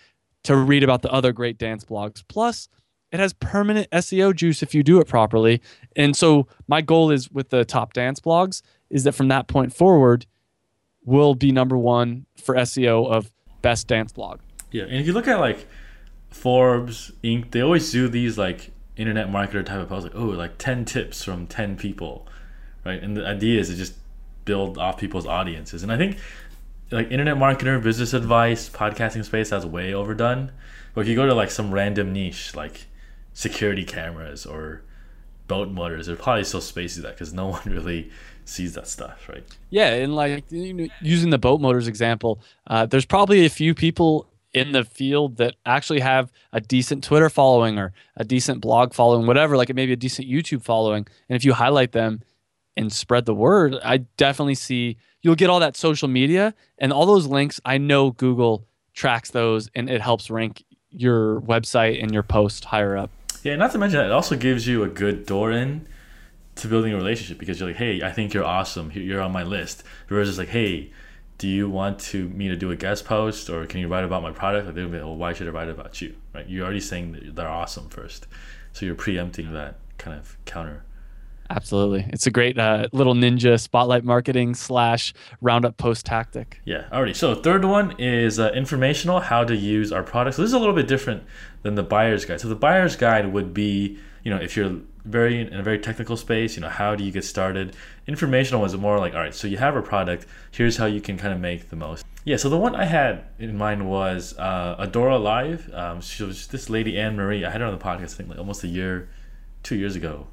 to 0.43 0.55
read 0.55 0.83
about 0.83 1.01
the 1.01 1.11
other 1.11 1.33
great 1.33 1.57
dance 1.57 1.83
blogs. 1.83 2.23
Plus, 2.27 2.69
it 3.11 3.19
has 3.19 3.33
permanent 3.33 3.89
SEO 3.89 4.35
juice 4.35 4.61
if 4.61 4.75
you 4.75 4.83
do 4.83 4.99
it 4.99 5.07
properly. 5.07 5.63
And 5.95 6.15
so 6.15 6.47
my 6.67 6.81
goal 6.81 7.09
is 7.09 7.31
with 7.31 7.49
the 7.49 7.65
top 7.65 7.93
dance 7.93 8.19
blogs 8.19 8.61
is 8.91 9.03
that 9.05 9.13
from 9.13 9.29
that 9.29 9.47
point 9.47 9.73
forward, 9.73 10.27
we'll 11.05 11.33
be 11.33 11.51
number 11.51 11.75
one 11.75 12.27
for 12.35 12.53
SEO 12.53 13.09
of 13.09 13.31
best 13.63 13.87
dance 13.87 14.13
blog. 14.13 14.41
Yeah, 14.71 14.83
and 14.83 14.97
if 14.97 15.07
you 15.07 15.13
look 15.13 15.27
at 15.27 15.39
like 15.39 15.65
Forbes, 16.29 17.11
Inc., 17.23 17.49
they 17.49 17.61
always 17.61 17.91
do 17.91 18.07
these 18.07 18.37
like 18.37 18.71
internet 18.97 19.29
marketer 19.29 19.65
type 19.65 19.79
of 19.79 19.89
posts, 19.89 20.11
like 20.11 20.21
oh, 20.21 20.25
like 20.25 20.57
ten 20.57 20.85
tips 20.85 21.23
from 21.23 21.47
ten 21.47 21.77
people, 21.77 22.27
right? 22.85 23.01
And 23.01 23.15
the 23.15 23.25
idea 23.25 23.59
is 23.59 23.69
to 23.69 23.75
just 23.75 23.93
build 24.45 24.77
off 24.77 24.97
people's 24.97 25.25
audiences. 25.25 25.83
And 25.83 25.91
I 25.91 25.97
think 25.97 26.17
like 26.91 27.11
internet 27.11 27.37
marketer, 27.37 27.81
business 27.81 28.13
advice, 28.13 28.69
podcasting 28.69 29.23
space 29.23 29.49
that's 29.49 29.65
way 29.65 29.93
overdone. 29.93 30.51
But 30.93 31.01
if 31.01 31.07
you 31.07 31.15
go 31.15 31.27
to 31.27 31.33
like 31.33 31.51
some 31.51 31.71
random 31.71 32.13
niche 32.13 32.55
like 32.55 32.87
security 33.33 33.83
cameras 33.83 34.45
or 34.45 34.81
boat 35.47 35.69
motors, 35.69 36.07
there's 36.07 36.19
probably 36.19 36.43
still 36.43 36.61
space 36.61 36.95
to 36.95 37.01
that 37.01 37.13
because 37.13 37.33
no 37.33 37.47
one 37.57 37.61
really 37.65 38.09
sees 38.45 38.73
that 38.73 38.87
stuff, 38.87 39.27
right? 39.29 39.43
Yeah, 39.69 39.93
and 39.93 40.15
like 40.15 40.45
using 40.49 41.29
the 41.29 41.37
boat 41.37 41.61
motors 41.61 41.87
example, 41.87 42.39
uh, 42.67 42.85
there's 42.85 43.05
probably 43.05 43.45
a 43.45 43.49
few 43.49 43.75
people 43.75 44.27
in 44.57 44.71
the 44.71 44.83
field 44.83 45.37
that 45.37 45.55
actually 45.65 45.99
have 45.99 46.31
a 46.51 46.61
decent 46.61 47.03
Twitter 47.03 47.29
following 47.29 47.77
or 47.77 47.93
a 48.15 48.23
decent 48.23 48.61
blog 48.61 48.93
following, 48.93 49.27
whatever, 49.27 49.57
like 49.57 49.69
it 49.69 49.75
may 49.75 49.85
be 49.85 49.93
a 49.93 49.97
decent 49.97 50.27
YouTube 50.27 50.63
following. 50.63 51.07
And 51.29 51.35
if 51.35 51.45
you 51.45 51.53
highlight 51.53 51.91
them 51.91 52.21
and 52.75 52.91
spread 52.91 53.25
the 53.25 53.33
word, 53.33 53.75
I 53.83 53.97
definitely 54.17 54.55
see 54.55 54.97
you'll 55.21 55.35
get 55.35 55.49
all 55.49 55.59
that 55.59 55.75
social 55.75 56.07
media 56.07 56.53
and 56.77 56.93
all 56.93 57.05
those 57.05 57.27
links. 57.27 57.59
I 57.65 57.77
know 57.77 58.11
Google 58.11 58.67
tracks 58.93 59.31
those 59.31 59.69
and 59.75 59.89
it 59.89 60.01
helps 60.01 60.29
rank 60.29 60.63
your 60.89 61.41
website 61.41 62.01
and 62.01 62.13
your 62.13 62.23
post 62.23 62.65
higher 62.65 62.97
up. 62.97 63.11
Yeah, 63.43 63.55
not 63.55 63.71
to 63.71 63.77
mention 63.77 63.99
that 63.99 64.07
it 64.07 64.11
also 64.11 64.35
gives 64.35 64.67
you 64.67 64.83
a 64.83 64.87
good 64.87 65.25
door 65.25 65.51
in 65.51 65.87
to 66.55 66.67
building 66.67 66.93
a 66.93 66.97
relationship 66.97 67.37
because 67.37 67.59
you're 67.59 67.69
like, 67.69 67.77
hey, 67.77 68.01
I 68.01 68.11
think 68.11 68.33
you're 68.33 68.43
awesome. 68.43 68.91
You're 68.93 69.21
on 69.21 69.31
my 69.31 69.43
list. 69.43 69.83
Versus 70.07 70.37
like, 70.37 70.49
hey, 70.49 70.91
do 71.37 71.47
you 71.47 71.69
want 71.69 71.99
to 71.99 72.29
me 72.29 72.47
to 72.47 72.55
do 72.55 72.71
a 72.71 72.75
guest 72.75 73.05
post 73.05 73.49
or 73.49 73.65
can 73.65 73.79
you 73.79 73.87
write 73.87 74.03
about 74.03 74.23
my 74.23 74.31
product? 74.31 74.65
Like 74.65 74.75
they'll 74.75 74.89
be, 74.89 74.97
well, 74.97 75.15
why 75.15 75.33
should 75.33 75.47
I 75.47 75.51
write 75.51 75.69
about 75.69 76.01
you? 76.01 76.15
Right? 76.33 76.47
You're 76.47 76.65
already 76.65 76.79
saying 76.79 77.11
that 77.11 77.35
they're 77.35 77.47
awesome 77.47 77.89
first, 77.89 78.27
so 78.73 78.85
you're 78.85 78.95
preempting 78.95 79.53
that 79.53 79.75
kind 79.97 80.17
of 80.17 80.37
counter. 80.45 80.83
Absolutely, 81.49 82.05
it's 82.09 82.27
a 82.27 82.31
great 82.31 82.59
uh, 82.59 82.89
little 82.91 83.13
ninja 83.13 83.57
spotlight 83.57 84.03
marketing 84.03 84.53
slash 84.53 85.13
roundup 85.39 85.77
post 85.77 86.05
tactic. 86.05 86.59
Yeah, 86.65 86.87
already. 86.91 87.13
So 87.13 87.35
third 87.35 87.63
one 87.63 87.95
is 87.97 88.37
uh, 88.37 88.49
informational, 88.49 89.21
how 89.21 89.45
to 89.45 89.55
use 89.55 89.93
our 89.93 90.03
products. 90.03 90.35
So 90.35 90.41
this 90.41 90.49
is 90.49 90.53
a 90.53 90.59
little 90.59 90.75
bit 90.75 90.89
different 90.89 91.23
than 91.61 91.75
the 91.75 91.83
buyer's 91.83 92.25
guide. 92.25 92.41
So 92.41 92.49
the 92.49 92.55
buyer's 92.55 92.97
guide 92.97 93.31
would 93.31 93.53
be, 93.53 93.97
you 94.27 94.33
know, 94.33 94.41
if 94.41 94.57
you're 94.57 94.75
very 95.05 95.39
in 95.39 95.53
a 95.53 95.63
very 95.63 95.79
technical 95.79 96.17
space, 96.17 96.57
you 96.57 96.61
know, 96.61 96.67
how 96.67 96.95
do 96.95 97.03
you 97.05 97.13
get 97.13 97.23
started? 97.23 97.77
Informational 98.07 98.61
was 98.61 98.75
more 98.75 98.99
like, 98.99 99.13
all 99.13 99.21
right, 99.21 99.33
so 99.33 99.47
you 99.47 99.55
have 99.55 99.77
a 99.77 99.81
product. 99.81 100.25
Here's 100.51 100.75
how 100.75 100.85
you 100.85 100.99
can 100.99 101.17
kind 101.17 101.33
of 101.33 101.39
make 101.39 101.69
the 101.69 101.77
most. 101.77 102.05
Yeah. 102.25 102.35
So 102.35 102.49
the 102.49 102.57
one 102.57 102.75
I 102.75 102.83
had 102.83 103.23
in 103.39 103.57
mind 103.57 103.89
was 103.89 104.37
uh, 104.37 104.85
Adora 104.85 105.17
Live. 105.17 105.73
Um, 105.73 106.01
she 106.01 106.23
was 106.23 106.47
this 106.47 106.69
lady 106.69 106.99
Anne 106.99 107.15
Marie. 107.15 107.45
I 107.45 107.49
had 107.49 107.61
her 107.61 107.67
on 107.67 107.71
the 107.71 107.81
podcast. 107.81 108.15
I 108.15 108.17
think 108.17 108.27
like 108.27 108.37
almost 108.37 108.65
a 108.65 108.67
year, 108.67 109.07
two 109.63 109.77
years 109.77 109.95
ago. 109.95 110.27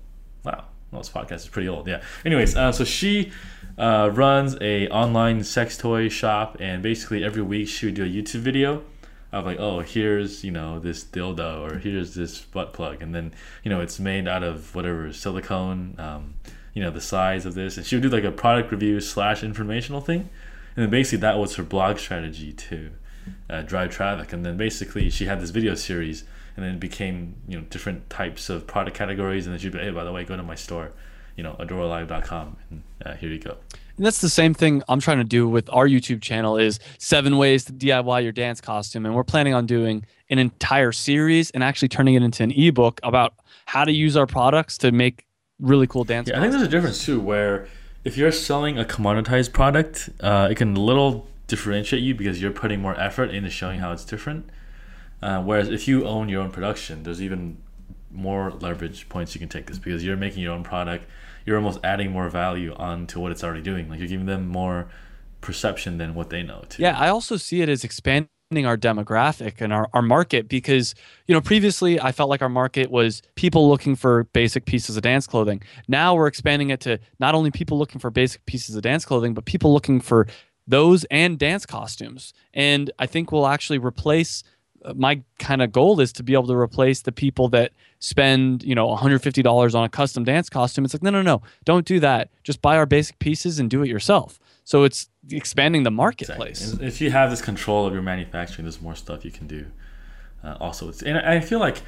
Wow. 0.45 0.65
Well, 0.91 1.01
this 1.01 1.09
podcast 1.09 1.47
is 1.47 1.49
pretty 1.49 1.69
old. 1.69 1.87
Yeah. 1.87 2.03
Anyways, 2.25 2.57
uh, 2.57 2.73
so 2.73 2.83
she 2.83 3.31
uh, 3.79 4.11
runs 4.13 4.57
a 4.61 4.89
online 4.89 5.45
sex 5.45 5.77
toy 5.77 6.09
shop, 6.09 6.57
and 6.59 6.83
basically 6.83 7.23
every 7.23 7.43
week 7.43 7.69
she 7.69 7.87
would 7.87 7.95
do 7.95 8.03
a 8.03 8.09
YouTube 8.09 8.41
video 8.41 8.83
of 9.41 9.47
like, 9.47 9.59
oh, 9.59 9.81
here's 9.81 10.45
you 10.45 10.51
know 10.51 10.79
this 10.79 11.05
dildo, 11.05 11.61
or 11.61 11.79
here's 11.79 12.15
this 12.15 12.41
butt 12.41 12.73
plug, 12.73 13.03
and 13.03 13.15
then 13.15 13.33
you 13.63 13.71
know 13.71 13.81
it's 13.81 13.99
made 13.99 14.29
out 14.29 14.43
of 14.43 14.75
whatever 14.75 15.13
silicone, 15.13 15.95
um, 15.99 16.35
you 16.73 16.83
know 16.83 16.91
the 16.91 17.01
size 17.01 17.47
of 17.47 17.55
this, 17.55 17.77
and 17.77 17.87
she 17.87 17.97
would 17.97 18.03
do 18.03 18.09
like 18.09 18.25
a 18.25 18.33
product 18.33 18.71
review 18.71 19.01
slash 19.01 19.43
informational 19.43 20.01
thing, 20.01 20.29
and 20.77 20.85
then 20.85 20.91
basically 20.91 21.19
that 21.19 21.39
was 21.39 21.57
her 21.57 21.63
blog 21.63 21.99
strategy 21.99 22.53
to 22.53 22.91
uh, 23.51 23.63
drive 23.63 23.91
traffic, 23.91 24.33
and 24.33 24.45
then 24.45 24.57
basically 24.57 25.11
she 25.11 25.27
had 25.27 25.41
this 25.41 25.51
video 25.51 25.75
series 25.75 26.25
and 26.57 26.65
then 26.65 26.75
it 26.75 26.81
became 26.81 27.35
you 27.49 27.59
know 27.59 27.65
different 27.71 28.09
types 28.11 28.49
of 28.49 28.67
product 28.67 28.97
categories, 28.97 29.47
and 29.47 29.53
then 29.53 29.61
she'd 29.61 29.73
be, 29.73 29.79
hey, 29.79 29.91
by 29.91 30.05
the 30.05 30.13
way, 30.13 30.25
go 30.25 30.37
to 30.37 30.43
my 30.43 30.55
store, 30.55 30.93
you 31.37 31.43
know, 31.43 31.57
adoralive.com, 31.59 32.57
and 32.71 32.83
uh, 33.05 33.15
here 33.15 33.31
you 33.31 33.39
go. 33.39 33.57
And 33.97 34.05
that's 34.05 34.21
the 34.21 34.29
same 34.29 34.55
thing 34.55 34.83
I'm 34.89 35.01
trying 35.01 35.19
to 35.19 35.25
do 35.25 35.49
with 35.49 35.71
our 35.73 35.87
YouTube 35.87 36.21
channel 36.21 36.57
is 36.57 36.81
seven 36.99 37.37
ways 37.37 37.65
to 37.67 37.73
DIY 37.73 38.25
your 38.25 38.33
dance 38.33 38.61
costume. 38.61 39.07
And 39.07 39.15
we're 39.15 39.23
planning 39.23 39.55
on 39.55 39.67
doing 39.67 40.05
an 40.31 40.39
entire 40.39 40.91
series 40.91 41.51
and 41.53 41.63
actually 41.63 41.89
turning 41.89 42.15
it 42.15 42.23
into 42.23 42.43
an 42.43 42.51
ebook 42.51 42.99
about 43.05 43.35
how 43.67 43.85
to 43.85 43.93
use 43.93 44.17
our 44.17 44.27
products 44.27 44.79
to 44.79 44.91
make 44.91 45.27
really 45.61 45.87
cool 45.87 46.03
dance. 46.03 46.29
Yeah, 46.29 46.39
I 46.39 46.41
think 46.41 46.53
there's 46.53 46.65
a 46.65 46.69
difference 46.69 47.05
too, 47.05 47.21
where 47.21 47.69
if 48.03 48.17
you're 48.17 48.33
selling 48.33 48.79
a 48.79 48.85
commoditized 48.85 49.53
product, 49.53 50.11
uh, 50.21 50.49
it 50.51 50.57
can 50.57 50.77
a 50.77 50.81
little 50.81 51.29
differentiate 51.47 52.03
you 52.03 52.15
because 52.15 52.43
you're 52.43 52.51
putting 52.51 52.81
more 52.81 52.99
effort 52.99 53.31
into 53.31 53.49
showing 53.49 53.79
how 53.79 53.93
it's 53.93 54.05
different. 54.05 54.51
Uh, 55.23 55.41
whereas 55.43 55.69
if 55.69 55.87
you 55.87 56.05
own 56.05 56.29
your 56.29 56.43
own 56.43 56.51
production, 56.51 57.05
there's 57.05 57.23
even 57.23 57.59
more 58.15 58.51
leverage 58.51 59.09
points 59.09 59.35
you 59.35 59.39
can 59.39 59.49
take 59.49 59.67
this 59.67 59.79
because 59.79 60.05
you're 60.05 60.17
making 60.17 60.43
your 60.43 60.53
own 60.53 60.63
product. 60.63 61.07
You're 61.45 61.57
almost 61.57 61.81
adding 61.85 62.11
more 62.11 62.29
value 62.29 62.75
onto 62.75 63.21
what 63.21 63.33
it's 63.33 63.45
already 63.45 63.63
doing. 63.63 63.89
Like 63.89 63.99
you're 63.99 64.09
giving 64.09 64.27
them 64.27 64.49
more 64.49 64.89
perception 65.41 65.99
than 65.99 66.15
what 66.15 66.31
they 66.31 66.43
know 66.43 66.65
too. 66.69 66.83
Yeah, 66.83 66.99
I 66.99 67.09
also 67.09 67.37
see 67.37 67.61
it 67.61 67.69
as 67.69 67.85
expanding 67.85 68.29
our 68.65 68.77
demographic 68.77 69.61
and 69.61 69.73
our, 69.73 69.89
our 69.93 70.03
market 70.03 70.49
because 70.49 70.95
you 71.27 71.35
know 71.35 71.41
previously 71.41 71.99
i 71.99 72.13
felt 72.13 72.31
like 72.31 72.41
our 72.41 72.49
market 72.49 72.89
was 72.89 73.21
people 73.35 73.69
looking 73.69 73.97
for 73.97 74.25
basic 74.33 74.65
pieces 74.65 74.97
of 74.97 75.03
dance 75.03 75.27
clothing 75.27 75.61
now 75.89 76.15
we're 76.15 76.29
expanding 76.29 76.71
it 76.71 76.79
to 76.79 77.01
not 77.19 77.35
only 77.35 77.51
people 77.51 77.79
looking 77.79 77.99
for 77.99 78.11
basic 78.11 78.45
pieces 78.47 78.77
of 78.77 78.83
dance 78.83 79.05
clothing 79.05 79.35
but 79.35 79.45
people 79.45 79.73
looking 79.73 79.99
for 79.99 80.29
those 80.69 81.05
and 81.05 81.39
dance 81.39 81.67
costumes 81.67 82.33
and 82.53 82.93
i 83.01 83.07
think 83.07 83.33
we'll 83.33 83.49
actually 83.49 83.79
replace 83.79 84.45
my 84.95 85.23
kind 85.39 85.63
of 85.63 85.73
goal 85.73 86.01
is 86.01 86.13
to 86.13 86.23
be 86.23 86.35
able 86.35 86.47
to 86.47 86.57
replace 86.57 87.03
the 87.03 87.13
people 87.13 87.49
that 87.49 87.73
spend 88.01 88.63
you 88.63 88.75
know 88.75 88.89
$150 88.89 89.75
on 89.75 89.85
a 89.85 89.89
custom 89.89 90.25
dance 90.25 90.51
costume. 90.51 90.85
It's 90.85 90.95
like 90.95 91.03
no 91.03 91.11
no 91.11 91.23
no 91.23 91.43
don't 91.65 91.87
do 91.87 92.01
that. 92.01 92.29
Just 92.43 92.61
buy 92.61 92.77
our 92.77 92.87
basic 92.87 93.19
pieces 93.19 93.59
and 93.59 93.71
do 93.71 93.83
it 93.83 93.89
yourself. 93.89 94.39
So 94.65 94.85
it's 94.85 95.09
expanding 95.31 95.83
the 95.83 95.91
marketplace. 95.91 96.63
Exactly. 96.63 96.87
if 96.87 97.01
you 97.01 97.11
have 97.11 97.31
this 97.31 97.43
control 97.43 97.87
of 97.87 97.93
your 97.93 98.03
manufacturing 98.03 98.65
there's 98.65 98.81
more 98.81 98.95
stuff 98.95 99.25
you 99.25 99.31
can 99.31 99.47
do 99.47 99.67
uh, 100.43 100.57
also. 100.61 100.89
It's, 100.89 101.03
and 101.03 101.19
i 101.19 101.41
feel 101.41 101.61
like 101.61 101.83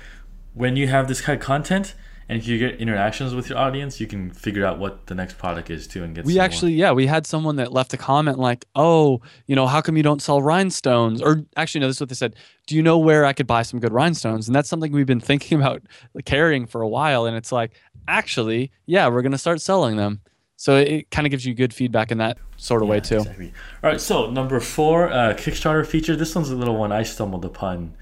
when 0.54 0.76
you 0.76 0.88
have 0.88 1.06
this 1.08 1.20
kind 1.20 1.38
of 1.38 1.44
content 1.44 1.94
and 2.28 2.38
if 2.38 2.48
you 2.48 2.58
get 2.58 2.80
interactions 2.80 3.34
with 3.34 3.48
your 3.48 3.58
audience 3.58 4.00
you 4.00 4.06
can 4.06 4.30
figure 4.30 4.64
out 4.64 4.78
what 4.78 5.06
the 5.06 5.14
next 5.14 5.38
product 5.38 5.70
is 5.70 5.86
too 5.86 6.02
and 6.02 6.14
get 6.14 6.24
we 6.24 6.38
actually 6.38 6.72
yeah 6.72 6.92
we 6.92 7.06
had 7.06 7.26
someone 7.26 7.56
that 7.56 7.72
left 7.72 7.92
a 7.94 7.96
comment 7.96 8.38
like 8.38 8.64
oh 8.74 9.20
you 9.46 9.54
know 9.54 9.66
how 9.66 9.80
come 9.80 9.96
you 9.96 10.02
don't 10.02 10.22
sell 10.22 10.42
rhinestones? 10.42 11.22
Or 11.22 11.44
actually 11.56 11.80
no 11.80 11.86
this 11.86 11.96
is 11.96 12.00
what 12.00 12.08
they 12.08 12.14
said 12.14 12.34
do 12.66 12.74
you 12.74 12.82
know 12.82 12.98
where 12.98 13.24
i 13.24 13.32
could 13.32 13.46
buy 13.46 13.62
some 13.62 13.80
good 13.80 13.92
rhinestones? 13.92 14.48
And 14.48 14.54
that's 14.54 14.68
something 14.68 14.92
we've 14.92 15.06
been 15.06 15.20
thinking 15.32 15.60
about 15.60 15.82
carrying 16.24 16.66
for 16.66 16.82
a 16.82 16.88
while 16.88 17.26
and 17.26 17.36
it's 17.36 17.52
like 17.52 17.72
actually 18.08 18.70
yeah 18.86 19.08
we're 19.08 19.22
going 19.22 19.32
to 19.32 19.38
start 19.38 19.60
selling 19.60 19.96
them. 19.96 20.20
So 20.58 20.76
it 20.76 21.10
kind 21.10 21.26
of 21.26 21.30
gives 21.30 21.44
you 21.44 21.52
good 21.52 21.74
feedback 21.74 22.10
in 22.10 22.16
that 22.16 22.38
sort 22.56 22.80
of 22.80 22.88
yeah, 22.88 22.92
way 22.92 23.00
too. 23.00 23.16
exactly. 23.18 23.52
all 23.84 23.90
right 23.90 24.00
so 24.00 24.30
number 24.30 24.58
four 24.58 25.12
uh, 25.12 25.34
kickstarter 25.34 25.86
feature. 25.86 26.16
This 26.16 26.34
one's 26.34 26.50
a 26.50 26.56
little 26.56 26.76
one 26.76 26.92
i 26.92 27.02
stumbled 27.02 27.44
upon 27.44 27.94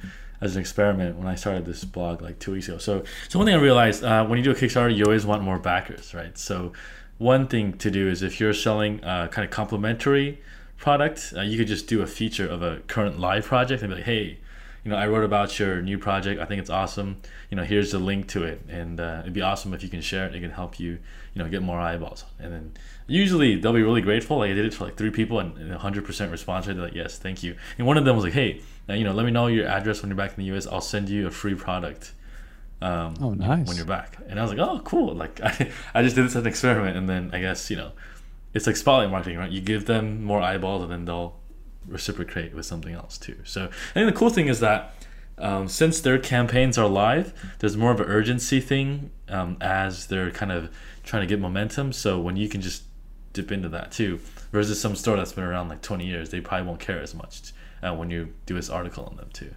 as 0.44 0.56
an 0.56 0.60
experiment 0.60 1.16
when 1.16 1.26
I 1.26 1.34
started 1.34 1.64
this 1.64 1.84
blog 1.84 2.20
like 2.20 2.38
two 2.38 2.52
weeks 2.52 2.68
ago. 2.68 2.78
So, 2.78 3.02
so 3.28 3.38
one 3.38 3.46
thing 3.46 3.54
I 3.54 3.60
realized 3.60 4.04
uh, 4.04 4.26
when 4.26 4.38
you 4.38 4.44
do 4.44 4.50
a 4.50 4.54
Kickstarter, 4.54 4.94
you 4.94 5.04
always 5.04 5.24
want 5.24 5.42
more 5.42 5.58
backers, 5.58 6.12
right? 6.12 6.36
So, 6.36 6.72
one 7.18 7.46
thing 7.46 7.74
to 7.78 7.90
do 7.90 8.08
is 8.08 8.22
if 8.22 8.40
you're 8.40 8.52
selling 8.52 9.02
a 9.02 9.28
kind 9.30 9.44
of 9.44 9.50
complementary 9.50 10.40
product, 10.76 11.32
uh, 11.36 11.40
you 11.40 11.56
could 11.56 11.68
just 11.68 11.86
do 11.86 12.02
a 12.02 12.06
feature 12.06 12.46
of 12.46 12.62
a 12.62 12.80
current 12.88 13.18
live 13.18 13.46
project 13.46 13.82
and 13.82 13.90
be 13.90 13.96
like, 13.96 14.04
hey, 14.04 14.38
you 14.85 14.91
know, 14.91 14.97
I 14.97 15.07
wrote 15.07 15.25
about 15.25 15.59
your 15.59 15.81
new 15.81 15.99
project. 15.99 16.41
I 16.41 16.45
think 16.45 16.61
it's 16.61 16.69
awesome. 16.69 17.23
You 17.50 17.57
know, 17.57 17.64
here's 17.64 17.93
the 17.93 17.99
link 17.99 18.29
to 18.29 18.45
it, 18.45 18.61
and 18.69 19.00
uh, 19.00 19.21
it'd 19.23 19.33
be 19.33 19.41
awesome 19.41 19.73
if 19.73 19.83
you 19.83 19.88
can 19.88 20.03
share 20.03 20.26
it. 20.26 20.35
It 20.35 20.41
can 20.41 20.50
help 20.50 20.79
you, 20.79 20.99
you 21.33 21.43
know, 21.43 21.49
get 21.49 21.62
more 21.62 21.81
eyeballs. 21.81 22.25
And 22.38 22.53
then 22.53 22.73
usually 23.07 23.57
they'll 23.57 23.73
be 23.73 23.83
really 23.83 24.03
grateful. 24.03 24.38
Like 24.38 24.50
I 24.50 24.55
did 24.55 24.67
it 24.67 24.75
for 24.75 24.85
like 24.85 24.97
three 24.97 25.11
people, 25.11 25.41
and, 25.41 25.55
100% 25.57 26.31
response 26.31 26.67
rate. 26.67 26.75
They're 26.75 26.85
like, 26.85 26.95
yes, 26.95 27.19
thank 27.19 27.43
you. 27.43 27.57
And 27.79 27.87
one 27.87 27.97
of 27.97 28.05
them 28.05 28.14
was 28.14 28.25
like, 28.26 28.35
hey, 28.35 28.61
uh, 28.88 28.93
you 28.93 29.05
know, 29.05 29.12
let 29.14 29.25
me 29.25 29.33
know 29.33 29.47
your 29.47 29.67
address 29.67 30.03
when 30.03 30.11
you're 30.11 30.19
back 30.19 30.31
in 30.31 30.37
the 30.37 30.45
U.S. 30.47 30.67
I'll 30.67 30.83
send 30.83 31.09
you 31.09 31.26
a 31.26 31.31
free 31.31 31.55
product. 31.55 32.12
Um, 32.83 33.14
oh, 33.23 33.31
nice. 33.31 33.67
When 33.67 33.79
you're 33.79 33.87
back, 33.87 34.19
and 34.29 34.38
I 34.38 34.43
was 34.43 34.53
like, 34.53 34.61
oh, 34.61 34.81
cool. 34.85 35.14
Like 35.14 35.41
I, 35.43 35.71
I 35.95 36.03
just 36.03 36.14
did 36.14 36.26
this 36.26 36.33
as 36.33 36.43
an 36.43 36.47
experiment, 36.47 36.99
and 36.99 37.09
then 37.09 37.31
I 37.33 37.41
guess 37.41 37.71
you 37.71 37.76
know, 37.76 37.93
it's 38.53 38.67
like 38.67 38.76
spotlight 38.76 39.11
marketing, 39.11 39.38
right? 39.38 39.50
You 39.50 39.62
give 39.62 39.87
them 39.87 40.23
more 40.23 40.43
eyeballs, 40.43 40.83
and 40.83 40.93
then 40.93 41.05
they'll 41.07 41.37
reciprocate 41.87 42.55
with 42.55 42.67
something 42.67 42.95
else 42.95 43.19
too. 43.19 43.37
So 43.45 43.67
I 43.67 43.93
think 43.93 44.12
the 44.12 44.19
cool 44.19 44.31
thing 44.31 44.49
is 44.49 44.61
that 44.61 44.95
um, 45.38 45.69
since 45.69 46.00
their 46.00 46.19
campaigns 46.19 46.79
are 46.79 46.88
live, 46.88 47.33
there's 47.59 47.76
more 47.76 47.91
of 47.91 48.00
an 48.00 48.07
urgency 48.07 48.61
thing 48.61 49.11
um, 49.29 49.57
as 49.61 50.07
they're 50.07 50.31
kind 50.31 50.53
of 50.53 50.71
trying 51.03 51.23
to 51.23 51.26
get 51.26 51.41
momentum. 51.41 51.93
So 51.93 52.21
when 52.21 52.37
you 52.37 52.49
can 52.49 52.61
just 52.61 52.85
dip 53.33 53.50
into 53.50 53.69
that 53.71 53.91
too, 53.91 54.21
versus 54.53 54.81
some 54.81 54.95
store 54.95 55.17
that's 55.17 55.33
been 55.33 55.45
around 55.45 55.69
like 55.69 55.83
20 55.83 56.07
years, 56.07 56.31
they 56.31 56.41
probably 56.41 56.67
won't 56.67 56.81
care 56.81 57.00
as 57.00 57.14
much 57.14 57.53
uh, 57.83 57.93
when 57.95 58.11
you 58.11 58.33
do 58.47 58.55
this 58.55 58.71
article 58.71 59.05
on 59.05 59.17
them 59.17 59.29
too. 59.33 59.53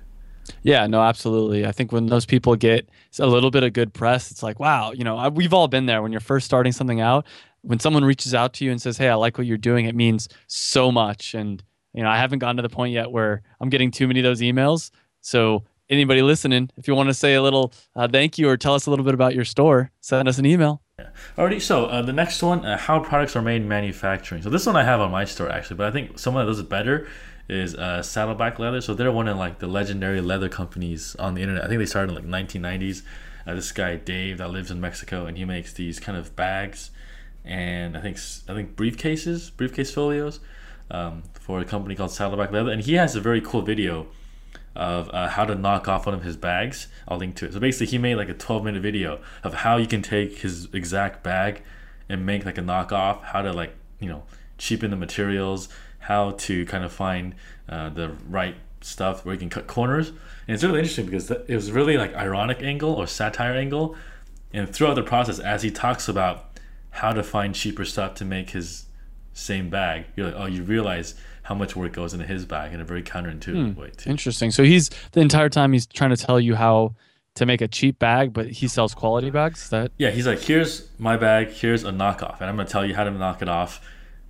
Yeah, 0.63 0.87
no, 0.87 1.01
absolutely. 1.01 1.65
I 1.65 1.71
think 1.71 1.91
when 1.91 2.07
those 2.07 2.25
people 2.25 2.55
get 2.55 2.87
a 3.19 3.27
little 3.27 3.51
bit 3.51 3.63
of 3.63 3.73
good 3.73 3.93
press, 3.93 4.31
it's 4.31 4.41
like, 4.41 4.59
wow, 4.59 4.91
you 4.93 5.03
know, 5.03 5.29
we've 5.29 5.53
all 5.53 5.67
been 5.67 5.85
there 5.85 6.01
when 6.01 6.11
you're 6.11 6.21
first 6.21 6.45
starting 6.45 6.71
something 6.71 7.01
out. 7.01 7.25
When 7.61 7.79
someone 7.79 8.05
reaches 8.05 8.33
out 8.33 8.53
to 8.53 8.65
you 8.65 8.71
and 8.71 8.81
says, 8.81 8.97
"Hey, 8.97 9.09
I 9.09 9.15
like 9.15 9.37
what 9.37 9.45
you're 9.45 9.57
doing," 9.57 9.85
it 9.85 9.95
means 9.95 10.29
so 10.45 10.89
much. 10.89 11.33
And 11.33 11.61
you 11.97 12.03
know, 12.03 12.09
I 12.09 12.17
haven't 12.17 12.39
gotten 12.39 12.57
to 12.57 12.61
the 12.61 12.69
point 12.69 12.93
yet 12.93 13.11
where 13.11 13.41
I'm 13.59 13.69
getting 13.69 13.89
too 13.89 14.07
many 14.07 14.19
of 14.19 14.23
those 14.23 14.39
emails. 14.39 14.91
So 15.21 15.63
anybody 15.89 16.21
listening, 16.21 16.69
if 16.77 16.87
you 16.87 16.93
want 16.93 17.09
to 17.09 17.13
say 17.13 17.33
a 17.33 17.41
little 17.41 17.73
uh, 17.95 18.07
thank 18.07 18.37
you 18.37 18.47
or 18.47 18.55
tell 18.55 18.75
us 18.75 18.85
a 18.85 18.91
little 18.91 19.03
bit 19.03 19.15
about 19.15 19.33
your 19.33 19.43
store, 19.43 19.89
send 19.99 20.27
us 20.27 20.37
an 20.37 20.45
email. 20.45 20.83
Yeah. 20.99 21.09
Alrighty, 21.35 21.59
so 21.59 21.85
uh, 21.87 22.03
the 22.03 22.13
next 22.13 22.43
one, 22.43 22.63
uh, 22.63 22.77
how 22.77 22.99
products 22.99 23.35
are 23.35 23.41
made 23.41 23.65
manufacturing. 23.65 24.43
So 24.43 24.51
this 24.51 24.67
one 24.67 24.75
I 24.75 24.83
have 24.83 24.99
on 24.99 25.09
my 25.09 25.25
store 25.25 25.49
actually, 25.49 25.77
but 25.77 25.87
I 25.87 25.91
think 25.91 26.19
someone 26.19 26.45
that 26.45 26.51
does 26.51 26.59
it 26.59 26.69
better 26.69 27.07
is 27.49 27.73
uh, 27.73 28.03
Saddleback 28.03 28.59
Leather. 28.59 28.79
So 28.79 28.93
they're 28.93 29.11
one 29.11 29.27
of 29.27 29.37
like 29.37 29.57
the 29.57 29.67
legendary 29.67 30.21
leather 30.21 30.49
companies 30.49 31.15
on 31.15 31.33
the 31.33 31.41
internet. 31.41 31.63
I 31.63 31.67
think 31.67 31.79
they 31.79 31.87
started 31.87 32.15
in 32.15 32.31
like 32.31 32.47
1990s. 32.51 33.01
Uh, 33.47 33.55
this 33.55 33.71
guy 33.71 33.95
Dave 33.95 34.37
that 34.37 34.51
lives 34.51 34.69
in 34.69 34.79
Mexico 34.79 35.25
and 35.25 35.35
he 35.35 35.45
makes 35.45 35.73
these 35.73 35.99
kind 35.99 36.15
of 36.15 36.35
bags 36.35 36.91
and 37.43 37.97
I 37.97 38.01
think 38.01 38.19
I 38.47 38.53
think 38.53 38.75
briefcases, 38.75 39.55
briefcase 39.57 39.91
folios 39.91 40.41
um, 40.91 41.23
for 41.33 41.59
a 41.59 41.65
company 41.65 41.95
called 41.95 42.11
Saddleback 42.11 42.51
Leather. 42.51 42.71
And 42.71 42.81
he 42.81 42.93
has 42.93 43.15
a 43.15 43.21
very 43.21 43.41
cool 43.41 43.61
video 43.61 44.07
of 44.75 45.09
uh, 45.09 45.27
how 45.29 45.43
to 45.45 45.55
knock 45.55 45.87
off 45.87 46.05
one 46.05 46.13
of 46.13 46.23
his 46.23 46.37
bags. 46.37 46.87
I'll 47.07 47.17
link 47.17 47.35
to 47.37 47.45
it. 47.45 47.53
So 47.53 47.59
basically, 47.59 47.87
he 47.87 47.97
made 47.97 48.15
like 48.15 48.29
a 48.29 48.33
12 48.33 48.63
minute 48.63 48.81
video 48.81 49.19
of 49.43 49.55
how 49.55 49.77
you 49.77 49.87
can 49.87 50.01
take 50.01 50.39
his 50.39 50.67
exact 50.73 51.23
bag 51.23 51.63
and 52.07 52.25
make 52.25 52.45
like 52.45 52.57
a 52.57 52.61
knockoff, 52.61 53.23
how 53.23 53.41
to 53.41 53.51
like, 53.51 53.73
you 53.99 54.07
know, 54.07 54.23
cheapen 54.57 54.91
the 54.91 54.97
materials, 54.97 55.69
how 55.99 56.31
to 56.31 56.65
kind 56.65 56.83
of 56.83 56.91
find 56.91 57.35
uh, 57.67 57.89
the 57.89 58.09
right 58.29 58.55
stuff 58.81 59.25
where 59.25 59.33
you 59.33 59.39
can 59.39 59.49
cut 59.49 59.67
corners. 59.67 60.09
And 60.09 60.53
it's 60.55 60.63
really 60.63 60.79
interesting 60.79 61.05
because 61.05 61.29
it 61.29 61.49
was 61.49 61.71
really 61.71 61.97
like 61.97 62.13
ironic 62.15 62.61
angle 62.61 62.93
or 62.93 63.07
satire 63.07 63.53
angle. 63.53 63.95
And 64.53 64.71
throughout 64.73 64.93
the 64.93 65.03
process, 65.03 65.39
as 65.39 65.63
he 65.63 65.71
talks 65.71 66.07
about 66.07 66.59
how 66.91 67.13
to 67.13 67.23
find 67.23 67.53
cheaper 67.53 67.85
stuff 67.85 68.15
to 68.15 68.25
make 68.25 68.51
his 68.51 68.85
same 69.37 69.69
bag, 69.69 70.05
you're 70.15 70.27
like, 70.27 70.35
oh, 70.35 70.45
you 70.45 70.63
realize 70.63 71.15
how 71.43 71.55
much 71.55 71.75
work 71.75 71.93
goes 71.93 72.13
into 72.13 72.25
his 72.25 72.45
bag 72.45 72.73
in 72.73 72.81
a 72.81 72.83
very 72.83 73.03
counterintuitive 73.03 73.73
hmm, 73.73 73.79
way 73.79 73.91
too. 73.95 74.09
Interesting. 74.09 74.51
So 74.51 74.63
he's 74.63 74.89
the 75.11 75.21
entire 75.21 75.49
time 75.49 75.73
he's 75.73 75.85
trying 75.85 76.09
to 76.09 76.17
tell 76.17 76.39
you 76.39 76.55
how 76.55 76.95
to 77.35 77.45
make 77.45 77.61
a 77.61 77.67
cheap 77.67 77.99
bag, 77.99 78.33
but 78.33 78.49
he 78.49 78.67
sells 78.67 78.93
quality 78.93 79.29
bags. 79.29 79.69
That 79.69 79.91
yeah, 79.97 80.09
he's 80.09 80.27
like, 80.27 80.39
here's 80.39 80.89
my 80.97 81.17
bag, 81.17 81.49
here's 81.49 81.83
a 81.83 81.91
knockoff, 81.91 82.41
and 82.41 82.49
I'm 82.49 82.57
gonna 82.57 82.67
tell 82.67 82.85
you 82.85 82.95
how 82.95 83.03
to 83.03 83.11
knock 83.11 83.41
it 83.41 83.47
off, 83.47 83.79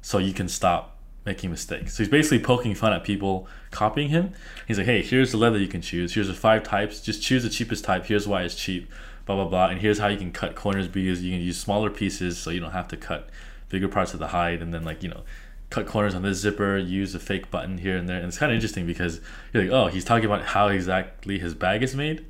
so 0.01 0.17
you 0.17 0.33
can 0.33 0.47
stop 0.47 0.99
making 1.25 1.49
mistakes. 1.49 1.93
So 1.93 2.03
he's 2.03 2.09
basically 2.09 2.39
poking 2.39 2.75
fun 2.75 2.93
at 2.93 3.03
people 3.03 3.47
copying 3.71 4.09
him. 4.09 4.33
He's 4.67 4.77
like, 4.77 4.85
hey, 4.85 5.01
here's 5.01 5.31
the 5.31 5.37
leather 5.37 5.57
you 5.57 5.67
can 5.67 5.81
choose. 5.81 6.13
Here's 6.13 6.27
the 6.27 6.33
five 6.33 6.63
types. 6.63 7.01
Just 7.01 7.21
choose 7.21 7.43
the 7.43 7.49
cheapest 7.49 7.83
type. 7.83 8.05
Here's 8.05 8.27
why 8.27 8.43
it's 8.43 8.55
cheap. 8.55 8.91
Blah 9.25 9.35
blah 9.35 9.45
blah. 9.45 9.67
And 9.67 9.79
here's 9.79 9.99
how 9.99 10.07
you 10.07 10.17
can 10.17 10.31
cut 10.31 10.55
corners 10.55 10.87
because 10.87 11.23
you 11.23 11.31
can 11.31 11.41
use 11.41 11.57
smaller 11.57 11.89
pieces, 11.89 12.37
so 12.37 12.49
you 12.49 12.59
don't 12.59 12.71
have 12.71 12.89
to 12.89 12.97
cut 12.97 13.29
bigger 13.69 13.87
parts 13.87 14.13
of 14.13 14.19
the 14.19 14.27
hide, 14.27 14.61
and 14.61 14.73
then 14.73 14.83
like 14.83 15.03
you 15.03 15.09
know 15.09 15.23
cut 15.69 15.85
corners 15.85 16.15
on 16.15 16.21
this 16.21 16.37
zipper, 16.37 16.77
use 16.77 17.13
a 17.13 17.19
fake 17.19 17.51
button 17.51 17.79
here 17.79 17.97
and 17.97 18.07
there. 18.07 18.17
And 18.17 18.27
it's 18.27 18.37
kind 18.37 18.51
of 18.51 18.55
interesting 18.55 18.85
because 18.85 19.19
you're 19.53 19.63
like, 19.63 19.71
oh, 19.71 19.87
he's 19.87 20.05
talking 20.05 20.25
about 20.25 20.43
how 20.43 20.67
exactly 20.67 21.39
his 21.39 21.53
bag 21.53 21.83
is 21.83 21.95
made. 21.95 22.25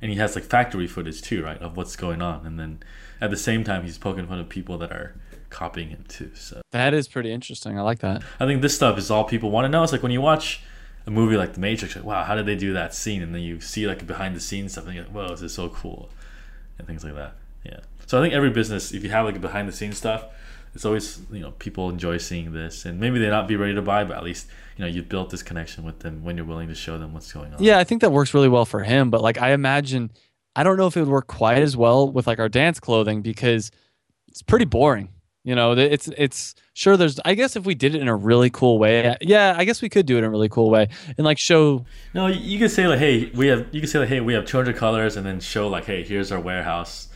And 0.00 0.10
he 0.10 0.16
has 0.18 0.34
like 0.34 0.44
factory 0.44 0.86
footage 0.86 1.20
too, 1.20 1.44
right, 1.44 1.60
of 1.60 1.76
what's 1.76 1.96
going 1.96 2.22
on. 2.22 2.46
And 2.46 2.58
then 2.58 2.80
at 3.20 3.30
the 3.30 3.36
same 3.36 3.64
time, 3.64 3.84
he's 3.84 3.98
poking 3.98 4.26
fun 4.26 4.38
of 4.38 4.48
people 4.48 4.78
that 4.78 4.92
are 4.92 5.14
copying 5.50 5.88
him 5.88 6.04
too. 6.08 6.30
So 6.34 6.62
that 6.70 6.94
is 6.94 7.08
pretty 7.08 7.32
interesting. 7.32 7.78
I 7.78 7.82
like 7.82 7.98
that. 8.00 8.22
I 8.38 8.46
think 8.46 8.62
this 8.62 8.74
stuff 8.74 8.96
is 8.96 9.10
all 9.10 9.24
people 9.24 9.50
want 9.50 9.64
to 9.64 9.68
know. 9.68 9.82
It's 9.82 9.92
like 9.92 10.02
when 10.02 10.12
you 10.12 10.20
watch 10.20 10.62
a 11.06 11.10
movie 11.10 11.36
like 11.36 11.54
The 11.54 11.60
Matrix, 11.60 11.96
like, 11.96 12.04
wow, 12.04 12.24
how 12.24 12.34
did 12.34 12.46
they 12.46 12.56
do 12.56 12.72
that 12.74 12.94
scene? 12.94 13.22
And 13.22 13.34
then 13.34 13.42
you 13.42 13.60
see 13.60 13.86
like 13.86 14.06
behind 14.06 14.36
the 14.36 14.40
scenes 14.40 14.72
stuff 14.72 14.86
and 14.86 14.94
you're 14.94 15.04
like, 15.04 15.12
whoa, 15.12 15.28
this 15.30 15.42
is 15.42 15.52
so 15.52 15.68
cool. 15.68 16.10
And 16.78 16.86
things 16.86 17.02
like 17.02 17.16
that. 17.16 17.34
Yeah. 17.64 17.80
So 18.06 18.18
I 18.18 18.22
think 18.22 18.34
every 18.34 18.50
business, 18.50 18.92
if 18.92 19.02
you 19.02 19.10
have 19.10 19.26
like 19.26 19.40
behind 19.40 19.68
the 19.68 19.72
scenes 19.72 19.98
stuff, 19.98 20.26
it's 20.78 20.84
always 20.84 21.20
you 21.32 21.40
know 21.40 21.50
people 21.58 21.90
enjoy 21.90 22.16
seeing 22.18 22.52
this 22.52 22.84
and 22.84 23.00
maybe 23.00 23.18
they 23.18 23.28
not 23.28 23.48
be 23.48 23.56
ready 23.56 23.74
to 23.74 23.82
buy 23.82 24.04
but 24.04 24.16
at 24.16 24.22
least 24.22 24.46
you 24.76 24.84
know 24.84 24.88
you've 24.88 25.08
built 25.08 25.28
this 25.28 25.42
connection 25.42 25.82
with 25.82 25.98
them 25.98 26.22
when 26.22 26.36
you're 26.36 26.46
willing 26.46 26.68
to 26.68 26.74
show 26.74 26.96
them 26.96 27.12
what's 27.12 27.32
going 27.32 27.52
on. 27.52 27.60
Yeah 27.60 27.80
i 27.80 27.84
think 27.84 28.00
that 28.02 28.12
works 28.12 28.32
really 28.32 28.48
well 28.48 28.64
for 28.64 28.84
him 28.84 29.10
but 29.10 29.20
like 29.20 29.42
i 29.42 29.50
imagine 29.50 30.12
i 30.54 30.62
don't 30.62 30.76
know 30.76 30.86
if 30.86 30.96
it 30.96 31.00
would 31.00 31.08
work 31.08 31.26
quite 31.26 31.64
as 31.64 31.76
well 31.76 32.08
with 32.08 32.28
like 32.28 32.38
our 32.38 32.48
dance 32.48 32.78
clothing 32.78 33.22
because 33.22 33.72
it's 34.28 34.40
pretty 34.40 34.66
boring 34.66 35.08
you 35.42 35.56
know 35.56 35.72
it's 35.72 36.06
it's 36.16 36.54
sure 36.74 36.96
there's 36.96 37.18
i 37.24 37.34
guess 37.34 37.56
if 37.56 37.66
we 37.66 37.74
did 37.74 37.96
it 37.96 38.00
in 38.00 38.06
a 38.06 38.14
really 38.14 38.48
cool 38.48 38.78
way 38.78 39.16
yeah 39.20 39.56
i 39.58 39.64
guess 39.64 39.82
we 39.82 39.88
could 39.88 40.06
do 40.06 40.14
it 40.14 40.18
in 40.20 40.24
a 40.26 40.30
really 40.30 40.48
cool 40.48 40.70
way 40.70 40.88
and 41.16 41.24
like 41.24 41.38
show 41.38 41.84
no 42.14 42.28
you 42.28 42.56
could 42.56 42.70
say 42.70 42.86
like 42.86 43.00
hey 43.00 43.32
we 43.34 43.48
have 43.48 43.66
you 43.72 43.80
could 43.80 43.90
say 43.90 43.98
like 43.98 44.08
hey 44.08 44.20
we 44.20 44.32
have 44.32 44.46
200 44.46 44.76
colors 44.76 45.16
and 45.16 45.26
then 45.26 45.40
show 45.40 45.66
like 45.66 45.86
hey 45.86 46.04
here's 46.04 46.30
our 46.30 46.38
warehouse 46.38 47.08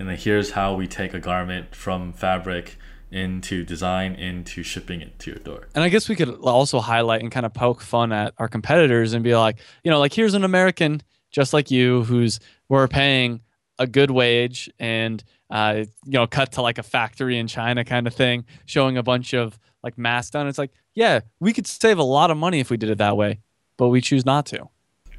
and 0.00 0.08
then 0.08 0.16
here's 0.16 0.50
how 0.50 0.74
we 0.74 0.88
take 0.88 1.14
a 1.14 1.20
garment 1.20 1.76
from 1.76 2.12
fabric 2.12 2.76
into 3.10 3.64
design 3.64 4.14
into 4.14 4.62
shipping 4.62 5.00
it 5.00 5.18
to 5.20 5.30
your 5.30 5.38
door. 5.38 5.68
And 5.74 5.82
I 5.82 5.88
guess 5.88 6.08
we 6.08 6.16
could 6.16 6.28
also 6.40 6.80
highlight 6.80 7.22
and 7.22 7.30
kind 7.30 7.46
of 7.46 7.54
poke 7.54 7.80
fun 7.80 8.12
at 8.12 8.34
our 8.38 8.48
competitors 8.48 9.14
and 9.14 9.24
be 9.24 9.34
like, 9.34 9.58
you 9.82 9.90
know, 9.90 9.98
like 9.98 10.12
here's 10.12 10.34
an 10.34 10.44
American 10.44 11.02
just 11.30 11.52
like 11.52 11.70
you 11.70 12.04
who's 12.04 12.40
we're 12.68 12.88
paying 12.88 13.40
a 13.78 13.86
good 13.86 14.10
wage 14.10 14.70
and 14.78 15.22
uh, 15.50 15.84
you 16.04 16.12
know 16.12 16.26
cut 16.26 16.52
to 16.52 16.62
like 16.62 16.78
a 16.78 16.82
factory 16.82 17.38
in 17.38 17.46
China 17.46 17.84
kind 17.84 18.06
of 18.06 18.14
thing, 18.14 18.44
showing 18.66 18.96
a 18.96 19.02
bunch 19.02 19.34
of 19.34 19.58
like 19.82 19.96
mask 19.96 20.32
done. 20.32 20.46
It's 20.46 20.58
like, 20.58 20.72
yeah, 20.94 21.20
we 21.40 21.52
could 21.52 21.66
save 21.66 21.98
a 21.98 22.02
lot 22.02 22.30
of 22.30 22.36
money 22.36 22.60
if 22.60 22.70
we 22.70 22.76
did 22.76 22.90
it 22.90 22.98
that 22.98 23.16
way, 23.16 23.40
but 23.76 23.88
we 23.88 24.00
choose 24.00 24.26
not 24.26 24.46
to. 24.46 24.68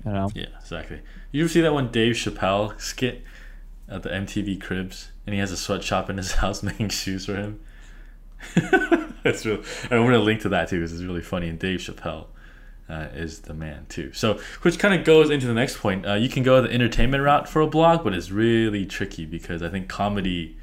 You 0.06 0.12
know? 0.12 0.30
Yeah, 0.34 0.48
exactly. 0.60 1.02
You 1.32 1.44
ever 1.44 1.50
see 1.50 1.62
that 1.62 1.74
one 1.74 1.92
Dave 1.92 2.16
Chappelle 2.16 2.80
skit 2.80 3.24
at 3.88 4.04
the 4.04 4.10
MTV 4.10 4.62
Cribs, 4.62 5.12
and 5.26 5.34
he 5.34 5.40
has 5.40 5.52
a 5.52 5.58
sweatshop 5.58 6.10
in 6.10 6.18
his 6.18 6.32
house 6.44 6.64
making 6.64 6.90
shoes 6.90 7.26
for 7.26 7.36
him? 7.36 7.60
That's 9.24 9.46
real. 9.46 9.64
I'm 9.84 10.06
gonna 10.06 10.20
link 10.20 10.42
to 10.42 10.50
that 10.50 10.70
too 10.70 10.78
because 10.78 10.94
it's 10.94 11.04
really 11.04 11.22
funny. 11.22 11.50
And 11.50 11.60
Dave 11.60 11.80
Chappelle 11.80 12.28
uh, 12.90 13.08
is 13.14 13.42
the 13.42 13.54
man 13.54 13.86
too. 13.90 14.12
So, 14.14 14.40
which 14.62 14.80
kind 14.80 14.94
of 14.98 15.06
goes 15.06 15.30
into 15.30 15.48
the 15.48 15.54
next 15.54 15.78
point. 15.78 16.06
Uh, 16.06 16.16
you 16.16 16.30
can 16.30 16.44
go 16.44 16.62
the 16.62 16.72
entertainment 16.72 17.24
route 17.24 17.48
for 17.48 17.62
a 17.62 17.68
blog, 17.68 18.04
but 18.04 18.14
it's 18.14 18.32
really 18.32 18.86
tricky 18.86 19.26
because 19.26 19.62
I 19.62 19.70
think 19.70 19.88
comedy 19.88 20.58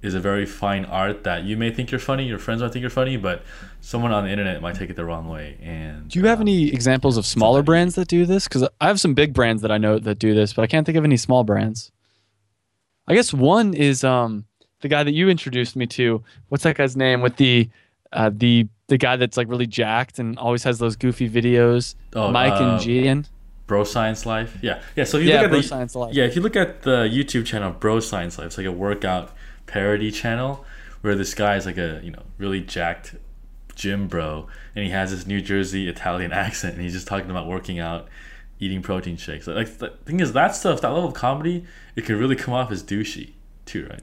is 0.00 0.14
a 0.14 0.20
very 0.20 0.46
fine 0.46 0.84
art 0.84 1.24
that 1.24 1.42
you 1.42 1.56
may 1.56 1.72
think 1.72 1.90
you're 1.90 1.98
funny, 1.98 2.24
your 2.24 2.38
friends 2.38 2.62
might 2.62 2.72
think 2.72 2.82
you're 2.82 2.90
funny, 2.90 3.16
but 3.16 3.42
someone 3.80 4.12
on 4.12 4.24
the 4.24 4.30
internet 4.30 4.62
might 4.62 4.76
take 4.76 4.90
it 4.90 4.96
the 4.96 5.04
wrong 5.04 5.28
way. 5.28 5.58
And 5.60 6.08
do 6.08 6.20
you 6.20 6.26
have 6.26 6.38
um, 6.38 6.42
any 6.42 6.68
examples 6.72 7.16
of 7.16 7.26
smaller 7.26 7.64
brands 7.64 7.96
that 7.96 8.06
do 8.06 8.24
this? 8.24 8.44
Because 8.44 8.68
I 8.80 8.86
have 8.86 9.00
some 9.00 9.14
big 9.14 9.34
brands 9.34 9.60
that 9.62 9.72
I 9.72 9.78
know 9.78 9.98
that 9.98 10.20
do 10.20 10.34
this, 10.34 10.52
but 10.52 10.62
I 10.62 10.68
can't 10.68 10.86
think 10.86 10.96
of 10.96 11.04
any 11.04 11.16
small 11.16 11.42
brands. 11.42 11.90
I 13.08 13.14
guess 13.14 13.34
one 13.34 13.74
is 13.74 14.04
um, 14.04 14.44
the 14.80 14.88
guy 14.88 15.02
that 15.02 15.12
you 15.12 15.28
introduced 15.28 15.76
me 15.76 15.86
to. 15.86 16.22
What's 16.48 16.64
that 16.64 16.76
guy's 16.76 16.96
name 16.96 17.20
with 17.20 17.36
the 17.36 17.68
uh, 18.12 18.30
the 18.32 18.68
the 18.88 18.98
guy 18.98 19.16
that's 19.16 19.36
like 19.36 19.48
really 19.48 19.66
jacked 19.66 20.18
and 20.18 20.38
always 20.38 20.64
has 20.64 20.78
those 20.78 20.96
goofy 20.96 21.28
videos? 21.28 21.94
Oh, 22.14 22.30
Mike 22.30 22.60
uh, 22.60 22.64
and 22.64 22.80
Gian. 22.80 23.26
Bro 23.66 23.84
Science 23.84 24.24
Life. 24.24 24.56
Yeah, 24.62 24.80
yeah. 24.96 25.04
So 25.04 25.18
if 25.18 25.24
you 25.24 25.30
yeah, 25.30 25.36
look 25.36 25.44
at 25.44 25.50
Bro 25.50 25.60
the 25.60 25.68
Science 25.68 25.94
Life. 25.94 26.14
yeah, 26.14 26.24
if 26.24 26.34
you 26.34 26.42
look 26.42 26.56
at 26.56 26.82
the 26.82 27.04
YouTube 27.04 27.44
channel 27.44 27.70
Bro 27.72 28.00
Science 28.00 28.38
Life, 28.38 28.46
it's 28.46 28.58
like 28.58 28.66
a 28.66 28.72
workout 28.72 29.32
parody 29.66 30.10
channel 30.10 30.64
where 31.02 31.14
this 31.14 31.34
guy 31.34 31.56
is 31.56 31.66
like 31.66 31.76
a 31.76 32.00
you 32.02 32.10
know 32.10 32.22
really 32.38 32.60
jacked 32.60 33.14
gym 33.74 34.08
bro 34.08 34.48
and 34.74 34.84
he 34.84 34.90
has 34.90 35.12
this 35.12 35.26
New 35.26 35.40
Jersey 35.40 35.88
Italian 35.88 36.32
accent 36.44 36.74
and 36.74 36.82
he's 36.82 36.92
just 36.92 37.06
talking 37.06 37.30
about 37.30 37.46
working 37.46 37.78
out, 37.78 38.08
eating 38.58 38.82
protein 38.82 39.16
shakes. 39.16 39.46
Like 39.46 39.78
the 39.78 39.90
thing 40.04 40.20
is 40.20 40.32
that 40.32 40.54
stuff, 40.54 40.80
that 40.80 40.88
level 40.88 41.08
of 41.08 41.14
comedy, 41.14 41.64
it 41.94 42.04
can 42.04 42.18
really 42.18 42.36
come 42.36 42.54
off 42.54 42.70
as 42.72 42.82
douchey 42.82 43.32
too, 43.64 43.86
right? 43.88 44.02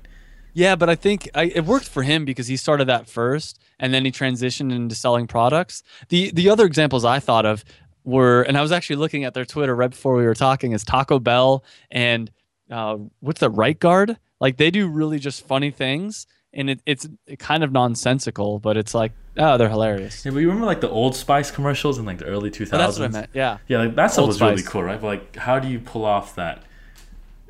Yeah, 0.55 0.75
but 0.77 0.89
I 0.89 0.95
think 0.95 1.29
I, 1.35 1.43
it 1.53 1.65
worked 1.65 1.87
for 1.87 2.01
him 2.01 2.23
because 2.23 2.47
he 2.47 2.55
started 2.55 2.85
that 2.85 3.07
first, 3.07 3.59
and 3.77 3.93
then 3.93 4.05
he 4.05 4.11
transitioned 4.11 4.73
into 4.73 4.95
selling 4.95 5.27
products. 5.27 5.83
the 6.09 6.31
The 6.31 6.49
other 6.49 6.65
examples 6.65 7.03
I 7.03 7.19
thought 7.19 7.45
of 7.45 7.63
were, 8.05 8.41
and 8.43 8.57
I 8.57 8.61
was 8.61 8.71
actually 8.71 8.95
looking 8.95 9.25
at 9.25 9.33
their 9.33 9.43
Twitter 9.45 9.75
right 9.75 9.89
before 9.89 10.15
we 10.15 10.23
were 10.23 10.33
talking, 10.33 10.71
is 10.71 10.83
Taco 10.85 11.19
Bell 11.19 11.63
and 11.91 12.31
uh, 12.71 12.97
what's 13.19 13.41
the 13.41 13.49
Right 13.49 13.77
Guard? 13.77 14.17
Like 14.39 14.55
they 14.55 14.71
do 14.71 14.87
really 14.87 15.19
just 15.19 15.45
funny 15.45 15.71
things, 15.71 16.25
and 16.53 16.69
it, 16.69 16.79
it's 16.85 17.05
kind 17.37 17.63
of 17.63 17.73
nonsensical, 17.73 18.59
but 18.59 18.77
it's 18.77 18.93
like 18.93 19.11
oh, 19.37 19.57
they're 19.57 19.69
hilarious. 19.69 20.25
Yeah, 20.25 20.31
but 20.31 20.39
you 20.39 20.47
remember 20.47 20.65
like 20.65 20.81
the 20.81 20.89
Old 20.89 21.15
Spice 21.15 21.51
commercials 21.51 21.97
in 21.99 22.05
like 22.05 22.19
the 22.19 22.25
early 22.25 22.49
2000s? 22.49 22.69
Oh, 22.73 22.77
that's 22.77 22.97
what 22.99 23.05
I 23.05 23.11
meant. 23.11 23.29
Yeah. 23.33 23.57
Yeah, 23.67 23.79
like 23.79 23.95
that 23.95 24.07
stuff 24.07 24.21
Old 24.21 24.27
was 24.29 24.37
Spice. 24.37 24.51
really 24.51 24.63
cool, 24.63 24.83
right? 24.83 24.99
But 24.99 25.07
like, 25.07 25.35
how 25.35 25.59
do 25.59 25.67
you 25.67 25.79
pull 25.79 26.05
off 26.05 26.35
that? 26.35 26.63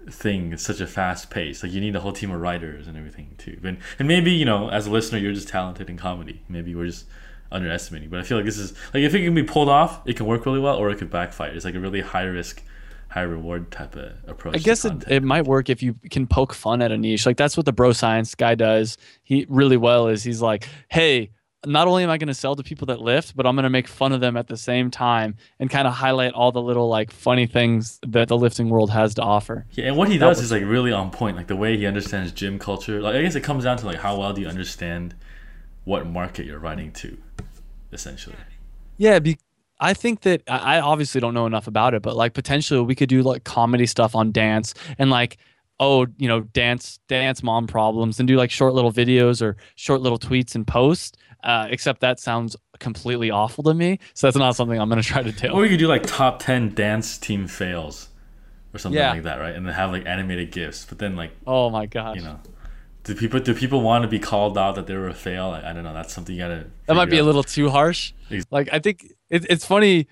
Thing 0.09 0.53
at 0.53 0.59
such 0.59 0.79
a 0.79 0.87
fast 0.87 1.29
pace. 1.29 1.63
Like 1.63 1.71
you 1.71 1.81
need 1.81 1.95
a 1.95 1.99
whole 1.99 2.13
team 2.13 2.31
of 2.31 2.41
writers 2.41 2.87
and 2.87 2.97
everything 2.97 3.35
too. 3.37 3.59
And 3.63 3.77
and 3.99 4.07
maybe 4.07 4.31
you 4.31 4.45
know, 4.45 4.69
as 4.69 4.87
a 4.87 4.91
listener, 4.91 5.19
you're 5.19 5.33
just 5.33 5.47
talented 5.47 5.89
in 5.89 5.97
comedy. 5.97 6.41
Maybe 6.49 6.75
we're 6.75 6.87
just 6.87 7.05
underestimating. 7.51 8.09
But 8.09 8.19
I 8.19 8.23
feel 8.23 8.37
like 8.37 8.45
this 8.45 8.57
is 8.57 8.73
like 8.93 9.03
if 9.03 9.13
it 9.13 9.23
can 9.23 9.35
be 9.35 9.43
pulled 9.43 9.69
off, 9.69 10.01
it 10.05 10.15
can 10.15 10.25
work 10.25 10.45
really 10.45 10.59
well, 10.59 10.75
or 10.77 10.89
it 10.89 10.97
could 10.97 11.09
backfire. 11.09 11.51
It's 11.51 11.65
like 11.65 11.75
a 11.75 11.79
really 11.79 12.01
high 12.01 12.23
risk. 12.23 12.63
High 13.07 13.21
reward 13.21 13.71
type 13.71 13.95
of 13.95 14.11
approach. 14.27 14.55
I 14.55 14.59
guess 14.59 14.83
it, 14.83 15.05
it 15.07 15.23
might 15.23 15.45
work 15.45 15.69
if 15.69 15.81
you 15.81 15.95
can 16.09 16.27
poke 16.27 16.53
fun 16.53 16.81
at 16.81 16.91
a 16.91 16.97
niche. 16.97 17.25
Like 17.25 17.37
that's 17.37 17.55
what 17.55 17.65
the 17.65 17.71
bro 17.71 17.93
science 17.93 18.35
guy 18.35 18.55
does. 18.55 18.97
He 19.23 19.45
really 19.47 19.77
well 19.77 20.09
is 20.09 20.23
he's 20.23 20.41
like, 20.41 20.67
hey, 20.89 21.29
not 21.65 21.87
only 21.87 22.03
am 22.03 22.09
I 22.09 22.17
going 22.17 22.27
to 22.27 22.33
sell 22.33 22.55
to 22.55 22.63
people 22.63 22.87
that 22.87 23.01
lift, 23.01 23.35
but 23.35 23.45
I'm 23.45 23.55
going 23.55 23.63
to 23.63 23.69
make 23.69 23.87
fun 23.87 24.11
of 24.11 24.21
them 24.21 24.37
at 24.37 24.47
the 24.47 24.57
same 24.57 24.91
time 24.91 25.35
and 25.59 25.69
kind 25.69 25.87
of 25.87 25.93
highlight 25.93 26.33
all 26.33 26.51
the 26.51 26.61
little 26.61 26.87
like 26.87 27.11
funny 27.11 27.47
things 27.47 27.99
that 28.07 28.27
the 28.27 28.37
lifting 28.37 28.69
world 28.69 28.89
has 28.91 29.13
to 29.15 29.21
offer. 29.21 29.65
Yeah, 29.71 29.85
and 29.85 29.97
what 29.97 30.09
he 30.09 30.17
does 30.17 30.41
is 30.41 30.51
like 30.51 30.63
really 30.63 30.91
on 30.91 31.11
point. 31.11 31.37
Like 31.37 31.47
the 31.47 31.55
way 31.55 31.77
he 31.77 31.85
understands 31.85 32.31
gym 32.31 32.59
culture. 32.59 33.01
Like 33.01 33.15
I 33.15 33.21
guess 33.21 33.35
it 33.35 33.41
comes 33.41 33.63
down 33.63 33.77
to 33.77 33.85
like 33.85 33.97
how 33.97 34.17
well 34.17 34.33
do 34.33 34.41
you 34.41 34.47
understand 34.47 35.15
what 35.83 36.07
market 36.07 36.45
you're 36.45 36.59
writing 36.59 36.91
to, 36.91 37.17
essentially. 37.91 38.35
Yeah, 38.97 39.19
be, 39.19 39.37
I 39.79 39.93
think 39.93 40.21
that 40.21 40.41
I 40.47 40.79
obviously 40.79 41.21
don't 41.21 41.33
know 41.33 41.45
enough 41.45 41.67
about 41.67 41.93
it, 41.93 42.01
but 42.01 42.15
like 42.15 42.33
potentially 42.33 42.81
we 42.81 42.95
could 42.95 43.09
do 43.09 43.21
like 43.21 43.43
comedy 43.43 43.85
stuff 43.85 44.15
on 44.15 44.31
dance 44.31 44.73
and 44.97 45.09
like 45.09 45.37
oh 45.79 46.05
you 46.17 46.27
know 46.27 46.41
dance 46.41 46.99
dance 47.07 47.43
mom 47.43 47.67
problems 47.67 48.19
and 48.19 48.27
do 48.27 48.37
like 48.37 48.49
short 48.49 48.73
little 48.73 48.91
videos 48.91 49.41
or 49.41 49.57
short 49.75 50.01
little 50.01 50.19
tweets 50.19 50.55
and 50.55 50.65
posts 50.65 51.17
uh, 51.43 51.67
except 51.69 52.01
that 52.01 52.19
sounds 52.19 52.55
completely 52.79 53.31
awful 53.31 53.63
to 53.63 53.73
me. 53.73 53.99
So 54.13 54.27
that's 54.27 54.37
not 54.37 54.55
something 54.55 54.79
I'm 54.79 54.89
going 54.89 55.01
to 55.01 55.07
try 55.07 55.23
to 55.23 55.31
do. 55.31 55.49
Or 55.49 55.63
you 55.63 55.69
could 55.69 55.79
do 55.79 55.87
like 55.87 56.03
top 56.03 56.39
10 56.39 56.73
dance 56.73 57.17
team 57.17 57.47
fails 57.47 58.09
or 58.73 58.79
something 58.79 58.97
yeah. 58.97 59.11
like 59.11 59.23
that, 59.23 59.39
right? 59.39 59.55
And 59.55 59.65
then 59.65 59.73
have 59.73 59.91
like 59.91 60.05
animated 60.05 60.51
gifs. 60.51 60.85
But 60.85 60.99
then 60.99 61.15
like, 61.15 61.31
oh 61.47 61.69
my 61.69 61.85
god, 61.85 62.17
you 62.17 62.21
know, 62.21 62.39
do 63.03 63.15
people 63.15 63.39
do 63.39 63.53
people 63.53 63.81
want 63.81 64.03
to 64.03 64.07
be 64.07 64.19
called 64.19 64.57
out 64.57 64.75
that 64.75 64.87
they 64.87 64.95
were 64.95 65.07
a 65.07 65.13
fail? 65.13 65.47
I, 65.47 65.69
I 65.69 65.73
don't 65.73 65.83
know. 65.83 65.93
That's 65.93 66.13
something 66.13 66.35
you 66.35 66.41
gotta. 66.41 66.67
That 66.87 66.95
might 66.95 67.09
be 67.09 67.17
out. 67.17 67.23
a 67.23 67.25
little 67.25 67.43
too 67.43 67.69
harsh. 67.69 68.13
Like 68.51 68.69
I 68.71 68.79
think 68.79 69.13
it, 69.29 69.45
it's 69.49 69.65
funny 69.65 70.07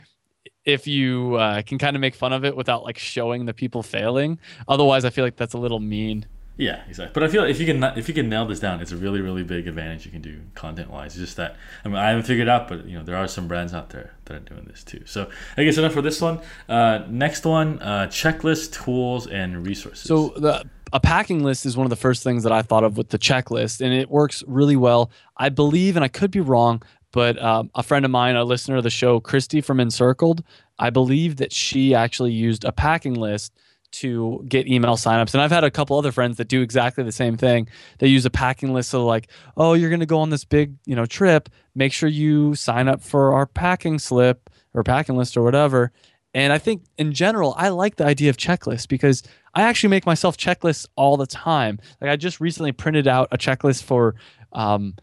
if 0.66 0.88
you 0.88 1.36
uh, 1.36 1.62
can 1.64 1.78
kind 1.78 1.96
of 1.96 2.00
make 2.00 2.16
fun 2.16 2.32
of 2.32 2.46
it 2.46 2.56
without 2.56 2.84
like 2.84 2.98
showing 2.98 3.46
the 3.46 3.54
people 3.54 3.84
failing. 3.84 4.40
Otherwise, 4.68 5.06
I 5.06 5.10
feel 5.10 5.26
like 5.26 5.36
that's 5.36 5.54
a 5.54 5.58
little 5.58 5.80
mean. 5.80 6.26
Yeah, 6.56 6.84
exactly. 6.88 7.12
But 7.14 7.24
I 7.24 7.30
feel 7.30 7.42
like 7.42 7.52
if 7.52 7.60
you 7.60 7.66
can 7.66 7.84
if 7.98 8.08
you 8.08 8.14
can 8.14 8.30
nail 8.30 8.46
this 8.46 8.60
down, 8.60 8.80
it's 8.80 8.92
a 8.92 8.98
really 8.98 9.22
really 9.22 9.44
big 9.44 9.68
advantage 9.68 10.06
you 10.06 10.12
can 10.12 10.22
do 10.22 10.40
content 10.54 10.90
wise. 10.90 11.14
It's 11.14 11.26
just 11.26 11.38
that 11.38 11.56
I 11.84 11.88
mean 11.88 11.98
I 11.98 12.10
haven't 12.10 12.24
figured 12.24 12.48
out, 12.48 12.68
but 12.68 12.86
you 12.86 12.98
know 12.98 13.04
there 13.04 13.16
are 13.16 13.28
some 13.28 13.48
brands 13.48 13.74
out 13.74 13.90
there 13.90 14.14
that 14.26 14.36
are 14.36 14.40
doing 14.40 14.66
this 14.66 14.84
too. 14.84 15.02
So 15.06 15.30
I 15.58 15.64
guess 15.64 15.78
enough 15.78 15.94
for 15.94 16.04
this 16.04 16.22
one. 16.22 16.42
Uh, 16.70 17.06
next 17.10 17.46
one, 17.46 17.82
uh, 17.82 18.08
checklist 18.08 18.84
tools 18.84 19.26
and 19.26 19.66
resources. 19.66 20.08
So 20.08 20.34
the 20.38 20.64
a 20.92 21.00
packing 21.00 21.44
list 21.44 21.66
is 21.66 21.76
one 21.76 21.88
of 21.88 21.90
the 21.90 21.96
first 21.96 22.22
things 22.24 22.44
that 22.44 22.52
I 22.52 22.62
thought 22.62 22.84
of 22.84 22.98
with 22.98 23.10
the 23.10 23.18
checklist, 23.18 23.82
and 23.82 23.92
it 23.92 24.12
works 24.12 24.44
really 24.46 24.76
well. 24.76 25.10
I 25.36 25.50
believe, 25.50 25.96
and 25.96 26.06
I 26.06 26.08
could 26.08 26.30
be 26.30 26.40
wrong, 26.40 26.84
but 27.12 27.42
um, 27.42 27.72
a 27.74 27.82
friend 27.82 28.06
of 28.06 28.12
mine, 28.12 28.36
a 28.36 28.44
listener 28.44 28.78
of 28.78 28.84
the 28.84 28.92
show, 28.92 29.20
Christy 29.20 29.60
from 29.60 29.80
Encircled, 29.80 30.44
I 30.78 30.92
believe 30.92 31.38
that 31.38 31.52
she 31.52 31.96
actually 31.96 32.32
used 32.32 32.64
a 32.64 32.72
packing 32.72 33.16
list 33.16 33.54
to 33.94 34.44
get 34.48 34.68
email 34.68 34.96
signups. 34.96 35.34
And 35.34 35.42
I've 35.42 35.52
had 35.52 35.64
a 35.64 35.72
couple 35.72 35.98
other 35.98 36.12
friends 36.12 36.38
that 36.38 36.48
do 36.48 36.62
exactly 36.62 37.04
the 37.04 37.12
same 37.12 37.38
thing. 37.38 37.68
They 38.00 38.08
use 38.08 38.26
a 38.26 38.30
packing 38.30 38.74
list. 38.74 38.90
So 38.90 39.06
like, 39.06 39.30
oh, 39.56 39.74
you're 39.74 39.90
going 39.90 40.00
to 40.00 40.06
go 40.06 40.20
on 40.20 40.30
this 40.30 40.46
big, 40.46 40.76
you 40.86 40.96
know, 40.96 41.06
trip. 41.06 41.50
Make 41.76 41.94
sure 41.94 42.10
you 42.10 42.56
sign 42.56 42.88
up 42.88 43.02
for 43.02 43.34
our 43.34 43.46
packing 43.46 44.00
slip 44.00 44.50
or 44.74 44.84
packing 44.84 45.16
list 45.16 45.38
or 45.38 45.44
whatever. 45.44 45.92
And 46.34 46.52
I 46.52 46.58
think 46.58 46.84
in 46.98 47.14
general, 47.14 47.54
I 47.58 47.70
like 47.70 47.98
the 47.98 48.06
idea 48.06 48.30
of 48.30 48.38
checklists 48.38 48.88
because 48.88 49.22
I 49.54 49.62
actually 49.62 49.90
make 49.90 50.06
myself 50.06 50.36
checklists 50.36 50.88
all 50.96 51.16
the 51.16 51.28
time. 51.28 51.80
Like 52.02 52.10
I 52.10 52.16
just 52.16 52.42
recently 52.42 52.72
printed 52.72 53.08
out 53.08 53.28
a 53.32 53.38
checklist 53.38 53.84
for, 53.84 54.16
um, 54.52 54.96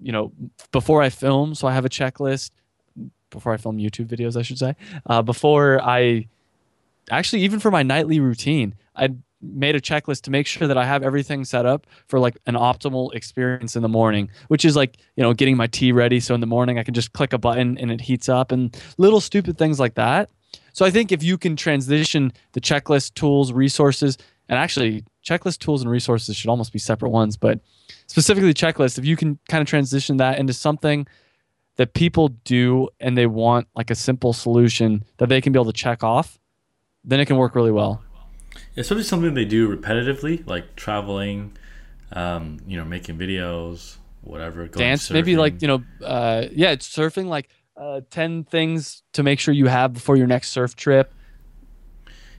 you 0.00 0.12
know, 0.12 0.32
before 0.72 1.02
I 1.02 1.10
film. 1.10 1.54
So 1.54 1.68
I 1.68 1.74
have 1.74 1.84
a 1.84 1.90
checklist 1.90 2.52
before 3.30 3.52
I 3.52 3.58
film 3.58 3.76
YouTube 3.76 4.06
videos, 4.06 4.38
I 4.38 4.42
should 4.42 4.58
say. 4.58 4.74
Uh, 5.04 5.20
before 5.20 5.82
I 5.82 6.28
actually 7.10 7.42
even 7.42 7.60
for 7.60 7.70
my 7.70 7.82
nightly 7.82 8.20
routine, 8.20 8.74
I 8.96 9.10
made 9.40 9.76
a 9.76 9.80
checklist 9.80 10.22
to 10.22 10.30
make 10.30 10.46
sure 10.46 10.66
that 10.66 10.76
I 10.76 10.84
have 10.84 11.02
everything 11.02 11.44
set 11.44 11.64
up 11.64 11.86
for 12.06 12.18
like 12.18 12.36
an 12.46 12.54
optimal 12.54 13.14
experience 13.14 13.76
in 13.76 13.82
the 13.82 13.88
morning, 13.88 14.30
which 14.48 14.64
is 14.64 14.74
like, 14.74 14.96
you 15.16 15.22
know, 15.22 15.32
getting 15.32 15.56
my 15.56 15.68
tea 15.68 15.92
ready. 15.92 16.20
So 16.20 16.34
in 16.34 16.40
the 16.40 16.46
morning 16.46 16.78
I 16.78 16.82
can 16.82 16.94
just 16.94 17.12
click 17.12 17.32
a 17.32 17.38
button 17.38 17.78
and 17.78 17.90
it 17.90 18.00
heats 18.00 18.28
up 18.28 18.50
and 18.50 18.76
little 18.98 19.20
stupid 19.20 19.56
things 19.56 19.78
like 19.78 19.94
that. 19.94 20.30
So 20.72 20.84
I 20.84 20.90
think 20.90 21.12
if 21.12 21.22
you 21.22 21.38
can 21.38 21.56
transition 21.56 22.32
the 22.52 22.60
checklist 22.60 23.14
tools, 23.14 23.52
resources, 23.52 24.18
and 24.48 24.58
actually 24.58 25.04
checklist 25.24 25.58
tools 25.58 25.82
and 25.82 25.90
resources 25.90 26.36
should 26.36 26.50
almost 26.50 26.72
be 26.72 26.78
separate 26.78 27.10
ones, 27.10 27.36
but 27.36 27.60
specifically 28.06 28.54
checklist, 28.54 28.98
if 28.98 29.04
you 29.04 29.16
can 29.16 29.38
kind 29.48 29.60
of 29.60 29.68
transition 29.68 30.16
that 30.16 30.38
into 30.38 30.52
something 30.52 31.06
that 31.76 31.94
people 31.94 32.28
do 32.44 32.88
and 32.98 33.16
they 33.16 33.26
want 33.26 33.68
like 33.76 33.90
a 33.90 33.94
simple 33.94 34.32
solution 34.32 35.04
that 35.18 35.28
they 35.28 35.40
can 35.40 35.52
be 35.52 35.58
able 35.58 35.70
to 35.70 35.78
check 35.78 36.02
off, 36.02 36.38
then 37.04 37.20
it 37.20 37.26
can 37.26 37.36
work 37.36 37.54
really 37.54 37.72
well. 37.72 38.02
Especially 38.76 39.02
something 39.02 39.34
they 39.34 39.44
do 39.44 39.74
repetitively, 39.74 40.46
like 40.46 40.76
traveling, 40.76 41.56
um, 42.12 42.58
you 42.66 42.76
know, 42.76 42.84
making 42.84 43.18
videos, 43.18 43.96
whatever. 44.22 44.66
Dance, 44.66 45.08
surfing. 45.08 45.12
maybe 45.12 45.36
like 45.36 45.62
you 45.62 45.68
know, 45.68 45.82
uh, 46.04 46.46
yeah, 46.52 46.70
it's 46.70 46.88
surfing. 46.88 47.26
Like 47.26 47.48
uh, 47.76 48.02
ten 48.10 48.44
things 48.44 49.02
to 49.12 49.22
make 49.22 49.40
sure 49.40 49.54
you 49.54 49.66
have 49.66 49.92
before 49.92 50.16
your 50.16 50.26
next 50.26 50.50
surf 50.50 50.76
trip. 50.76 51.12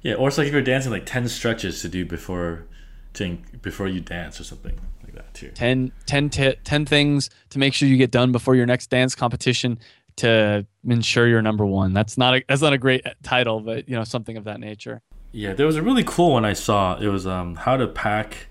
Yeah, 0.02 0.14
or 0.14 0.30
it's 0.30 0.38
like 0.38 0.48
if 0.48 0.54
you're 0.54 0.62
dancing, 0.62 0.92
like 0.92 1.06
ten 1.06 1.28
stretches 1.28 1.82
to 1.82 1.90
do 1.90 2.06
before, 2.06 2.66
to 3.14 3.38
before 3.62 3.88
you 3.88 4.00
dance 4.00 4.40
or 4.40 4.44
something 4.44 4.80
like 5.04 5.14
that 5.14 5.34
too. 5.34 5.50
10, 5.50 5.92
10, 6.06 6.30
t- 6.30 6.56
10 6.64 6.86
things 6.86 7.30
to 7.50 7.60
make 7.60 7.74
sure 7.74 7.88
you 7.88 7.98
get 7.98 8.12
done 8.12 8.32
before 8.32 8.56
your 8.56 8.66
next 8.66 8.90
dance 8.90 9.16
competition 9.16 9.80
to 10.20 10.66
ensure 10.88 11.28
you're 11.28 11.42
number 11.42 11.66
one. 11.66 11.94
That's 11.94 12.18
not 12.18 12.36
a 12.36 12.44
that's 12.48 12.62
not 12.62 12.74
a 12.74 12.78
great 12.78 13.06
title, 13.24 13.60
but 13.60 13.90
you 13.90 13.96
know 13.96 14.04
something 14.04 14.38
of 14.38 14.46
that 14.46 14.60
nature. 14.60 15.02
Yeah, 15.32 15.54
there 15.54 15.66
was 15.66 15.76
a 15.76 15.82
really 15.82 16.04
cool 16.04 16.34
one 16.34 16.46
I 16.46 16.54
saw. 16.54 16.98
It 16.98 17.08
was 17.08 17.28
um 17.28 17.56
how 17.56 17.78
to 17.78 17.88
pack 17.88 18.48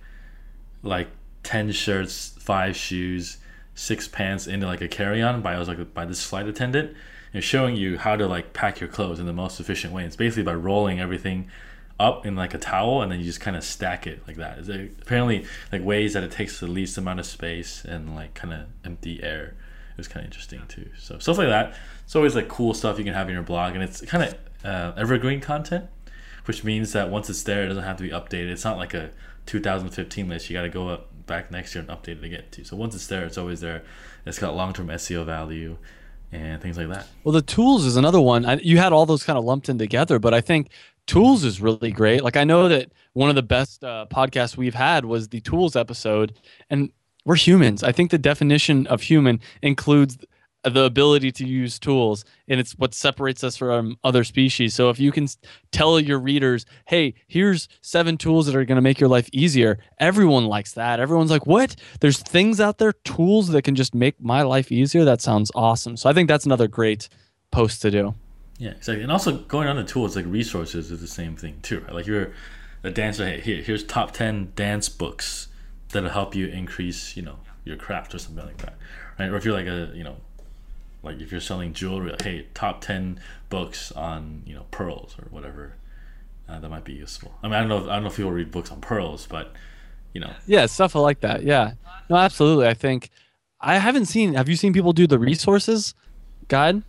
like 0.82 1.08
ten 1.42 1.72
shirts, 1.72 2.36
five 2.38 2.76
shoes, 2.76 3.38
six 3.74 4.08
pants 4.08 4.46
into 4.46 4.66
like 4.66 4.80
a 4.80 4.88
carry-on 4.88 5.42
by 5.42 5.54
I 5.54 5.58
was 5.58 5.68
like 5.68 5.94
by 5.94 6.04
this 6.04 6.24
flight 6.24 6.46
attendant 6.46 6.96
and 7.32 7.44
showing 7.44 7.76
you 7.76 7.98
how 7.98 8.16
to 8.16 8.26
like 8.26 8.52
pack 8.52 8.80
your 8.80 8.88
clothes 8.88 9.20
in 9.20 9.26
the 9.26 9.32
most 9.32 9.60
efficient 9.60 9.92
way. 9.92 10.04
It's 10.04 10.16
basically 10.16 10.44
by 10.44 10.54
rolling 10.54 11.00
everything 11.00 11.48
up 12.00 12.24
in 12.24 12.36
like 12.36 12.54
a 12.54 12.58
towel 12.58 13.02
and 13.02 13.10
then 13.10 13.18
you 13.18 13.24
just 13.24 13.40
kind 13.40 13.56
of 13.56 13.64
stack 13.64 14.06
it 14.06 14.22
like 14.26 14.36
that. 14.36 14.58
It's 14.58 14.68
apparently 15.02 15.46
like 15.72 15.82
ways 15.84 16.12
that 16.14 16.22
it 16.22 16.30
takes 16.30 16.60
the 16.60 16.66
least 16.66 16.96
amount 16.96 17.20
of 17.20 17.26
space 17.26 17.84
and 17.84 18.14
like 18.14 18.34
kind 18.34 18.54
of 18.54 18.66
empty 18.84 19.22
air. 19.22 19.54
Was 19.98 20.08
kind 20.08 20.24
of 20.24 20.30
interesting 20.30 20.62
too. 20.68 20.90
So 20.96 21.18
stuff 21.18 21.38
like 21.38 21.48
that. 21.48 21.76
It's 22.04 22.14
always 22.14 22.34
like 22.34 22.48
cool 22.48 22.72
stuff 22.72 22.98
you 22.98 23.04
can 23.04 23.14
have 23.14 23.28
in 23.28 23.34
your 23.34 23.42
blog 23.42 23.74
and 23.74 23.82
it's 23.82 24.00
kind 24.02 24.22
of 24.22 24.34
uh, 24.64 24.92
evergreen 24.96 25.40
content, 25.40 25.86
which 26.44 26.62
means 26.62 26.92
that 26.92 27.10
once 27.10 27.28
it's 27.28 27.42
there, 27.42 27.64
it 27.64 27.68
doesn't 27.68 27.82
have 27.82 27.96
to 27.96 28.04
be 28.04 28.10
updated. 28.10 28.50
It's 28.50 28.64
not 28.64 28.78
like 28.78 28.94
a 28.94 29.10
2015 29.46 30.28
list. 30.28 30.48
You 30.48 30.54
got 30.54 30.62
to 30.62 30.68
go 30.68 30.88
up 30.88 31.26
back 31.26 31.50
next 31.50 31.74
year 31.74 31.84
and 31.86 31.90
update 31.90 32.18
it 32.18 32.24
again 32.24 32.44
too. 32.52 32.62
So 32.64 32.76
once 32.76 32.94
it's 32.94 33.08
there, 33.08 33.24
it's 33.24 33.36
always 33.36 33.60
there. 33.60 33.82
It's 34.24 34.38
got 34.38 34.54
long 34.54 34.72
term 34.72 34.86
SEO 34.86 35.26
value 35.26 35.76
and 36.32 36.60
things 36.62 36.76
like 36.76 36.88
that. 36.88 37.06
Well, 37.24 37.32
the 37.32 37.42
tools 37.42 37.84
is 37.84 37.96
another 37.96 38.20
one. 38.20 38.44
I, 38.44 38.54
you 38.56 38.78
had 38.78 38.92
all 38.92 39.06
those 39.06 39.24
kind 39.24 39.38
of 39.38 39.44
lumped 39.44 39.68
in 39.68 39.78
together, 39.78 40.18
but 40.18 40.34
I 40.34 40.40
think 40.40 40.70
tools 41.06 41.44
is 41.44 41.60
really 41.60 41.90
great. 41.90 42.22
Like 42.22 42.36
I 42.36 42.44
know 42.44 42.68
that 42.68 42.92
one 43.14 43.30
of 43.30 43.34
the 43.34 43.42
best 43.42 43.82
uh, 43.82 44.06
podcasts 44.10 44.56
we've 44.56 44.74
had 44.74 45.04
was 45.04 45.28
the 45.28 45.40
tools 45.40 45.74
episode, 45.74 46.38
and 46.70 46.90
we're 47.28 47.36
humans. 47.36 47.82
I 47.82 47.92
think 47.92 48.10
the 48.10 48.16
definition 48.16 48.86
of 48.86 49.02
human 49.02 49.40
includes 49.60 50.16
the 50.64 50.84
ability 50.84 51.30
to 51.30 51.46
use 51.46 51.78
tools 51.78 52.24
and 52.48 52.58
it's 52.58 52.72
what 52.72 52.94
separates 52.94 53.44
us 53.44 53.54
from 53.58 53.98
other 54.02 54.24
species. 54.24 54.74
So 54.74 54.88
if 54.88 54.98
you 54.98 55.12
can 55.12 55.28
tell 55.70 56.00
your 56.00 56.18
readers 56.18 56.64
hey 56.86 57.14
here's 57.28 57.68
seven 57.82 58.16
tools 58.16 58.46
that 58.46 58.56
are 58.56 58.64
going 58.64 58.76
to 58.76 58.82
make 58.82 58.98
your 58.98 59.10
life 59.10 59.28
easier 59.30 59.78
everyone 60.00 60.46
likes 60.46 60.72
that. 60.72 61.00
Everyone's 61.00 61.30
like 61.30 61.46
what? 61.46 61.76
There's 62.00 62.18
things 62.18 62.60
out 62.60 62.78
there 62.78 62.94
tools 63.04 63.48
that 63.48 63.62
can 63.62 63.74
just 63.74 63.94
make 63.94 64.20
my 64.20 64.40
life 64.42 64.72
easier? 64.72 65.04
That 65.04 65.20
sounds 65.20 65.52
awesome. 65.54 65.98
So 65.98 66.08
i 66.08 66.14
think 66.14 66.28
that's 66.28 66.46
another 66.46 66.66
great 66.66 67.10
post 67.50 67.82
to 67.82 67.90
do. 67.90 68.14
Yeah 68.56 68.70
exactly. 68.70 69.02
And 69.02 69.12
also 69.12 69.36
going 69.36 69.68
on 69.68 69.76
the 69.76 69.84
tools 69.84 70.16
like 70.16 70.24
resources 70.26 70.90
is 70.90 71.00
the 71.00 71.06
same 71.06 71.36
thing 71.36 71.60
too 71.60 71.80
right? 71.80 71.92
like 71.92 72.06
you're 72.06 72.32
a 72.82 72.90
dancer 72.90 73.26
hey 73.26 73.40
here, 73.40 73.62
here's 73.62 73.84
top 73.84 74.12
10 74.12 74.52
dance 74.56 74.88
books 74.88 75.48
that'll 75.90 76.10
help 76.10 76.34
you 76.34 76.46
increase 76.46 77.16
you 77.16 77.22
know 77.22 77.36
your 77.64 77.76
craft 77.76 78.14
or 78.14 78.18
something 78.18 78.44
like 78.44 78.58
that 78.58 78.74
right? 79.18 79.28
Or 79.28 79.36
if 79.36 79.44
you're 79.44 79.54
like 79.54 79.66
a 79.66 79.90
you 79.94 80.04
know 80.04 80.16
like 81.02 81.20
if 81.20 81.30
you're 81.30 81.40
selling 81.40 81.72
jewelry 81.72 82.10
like, 82.10 82.22
hey 82.22 82.46
top 82.54 82.80
10 82.80 83.20
books 83.48 83.92
on 83.92 84.42
you 84.46 84.54
know 84.54 84.66
pearls 84.70 85.16
or 85.18 85.28
whatever 85.30 85.74
uh, 86.48 86.58
that 86.58 86.68
might 86.70 86.84
be 86.84 86.94
useful. 86.94 87.34
I 87.42 87.46
mean 87.46 87.54
i 87.54 87.60
don't 87.60 87.68
know 87.68 87.78
if, 87.78 87.84
i 87.84 87.94
don't 87.94 88.02
know 88.02 88.08
if 88.08 88.16
people 88.16 88.32
read 88.32 88.50
books 88.50 88.70
on 88.70 88.80
pearls 88.80 89.26
but 89.26 89.52
you 90.12 90.20
know. 90.20 90.32
Yeah 90.46 90.66
stuff 90.66 90.94
like 90.94 91.20
that 91.20 91.42
yeah. 91.42 91.72
No 92.08 92.16
absolutely 92.16 92.66
i 92.66 92.74
think 92.74 93.10
i 93.60 93.78
haven't 93.78 94.06
seen 94.06 94.34
have 94.34 94.48
you 94.48 94.56
seen 94.56 94.72
people 94.72 94.92
do 94.92 95.06
the 95.06 95.18
resources 95.18 95.94
guide? 96.48 96.82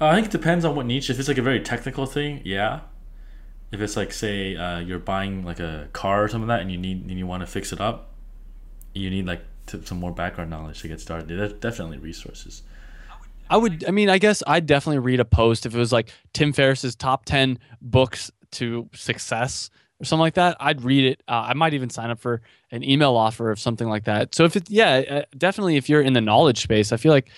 Uh, 0.00 0.06
i 0.06 0.14
think 0.14 0.26
it 0.26 0.32
depends 0.32 0.64
on 0.64 0.74
what 0.76 0.86
niche 0.86 1.10
if 1.10 1.18
it's 1.18 1.28
like 1.28 1.38
a 1.38 1.42
very 1.42 1.60
technical 1.60 2.06
thing 2.06 2.40
yeah. 2.44 2.80
If 3.72 3.80
it's 3.80 3.96
like 3.96 4.12
say 4.12 4.54
uh, 4.54 4.78
you're 4.78 5.00
buying 5.00 5.44
like 5.44 5.58
a 5.58 5.88
car 5.92 6.22
or 6.22 6.28
something 6.28 6.46
like 6.46 6.58
that 6.58 6.62
and 6.62 6.70
you 6.70 6.78
need 6.78 7.02
and 7.02 7.18
you 7.18 7.26
want 7.26 7.40
to 7.40 7.46
fix 7.48 7.72
it 7.72 7.80
up 7.80 8.12
you 8.96 9.10
need 9.10 9.26
like 9.26 9.42
to, 9.66 9.84
some 9.84 9.98
more 9.98 10.12
background 10.12 10.50
knowledge 10.50 10.80
to 10.82 10.88
get 10.88 11.00
started 11.00 11.28
There's 11.28 11.52
definitely 11.54 11.98
resources 11.98 12.62
I 13.48 13.56
would. 13.56 13.84
I 13.86 13.90
mean, 13.90 14.08
I 14.08 14.18
guess 14.18 14.42
I'd 14.46 14.66
definitely 14.66 14.98
read 14.98 15.20
a 15.20 15.24
post 15.24 15.66
if 15.66 15.74
it 15.74 15.78
was 15.78 15.92
like 15.92 16.10
Tim 16.32 16.52
Ferriss's 16.52 16.96
top 16.96 17.24
ten 17.24 17.58
books 17.80 18.30
to 18.52 18.88
success 18.94 19.70
or 20.00 20.04
something 20.04 20.20
like 20.20 20.34
that. 20.34 20.56
I'd 20.60 20.82
read 20.82 21.04
it. 21.04 21.22
Uh, 21.28 21.46
I 21.48 21.54
might 21.54 21.74
even 21.74 21.90
sign 21.90 22.10
up 22.10 22.18
for 22.18 22.42
an 22.70 22.82
email 22.82 23.14
offer 23.14 23.50
of 23.50 23.60
something 23.60 23.88
like 23.88 24.04
that. 24.04 24.34
So 24.34 24.44
if 24.44 24.56
it, 24.56 24.68
yeah, 24.68 25.02
uh, 25.08 25.22
definitely 25.36 25.76
if 25.76 25.88
you're 25.88 26.02
in 26.02 26.12
the 26.12 26.20
knowledge 26.20 26.60
space, 26.62 26.92
I 26.92 26.96
feel 26.96 27.12
like 27.12 27.30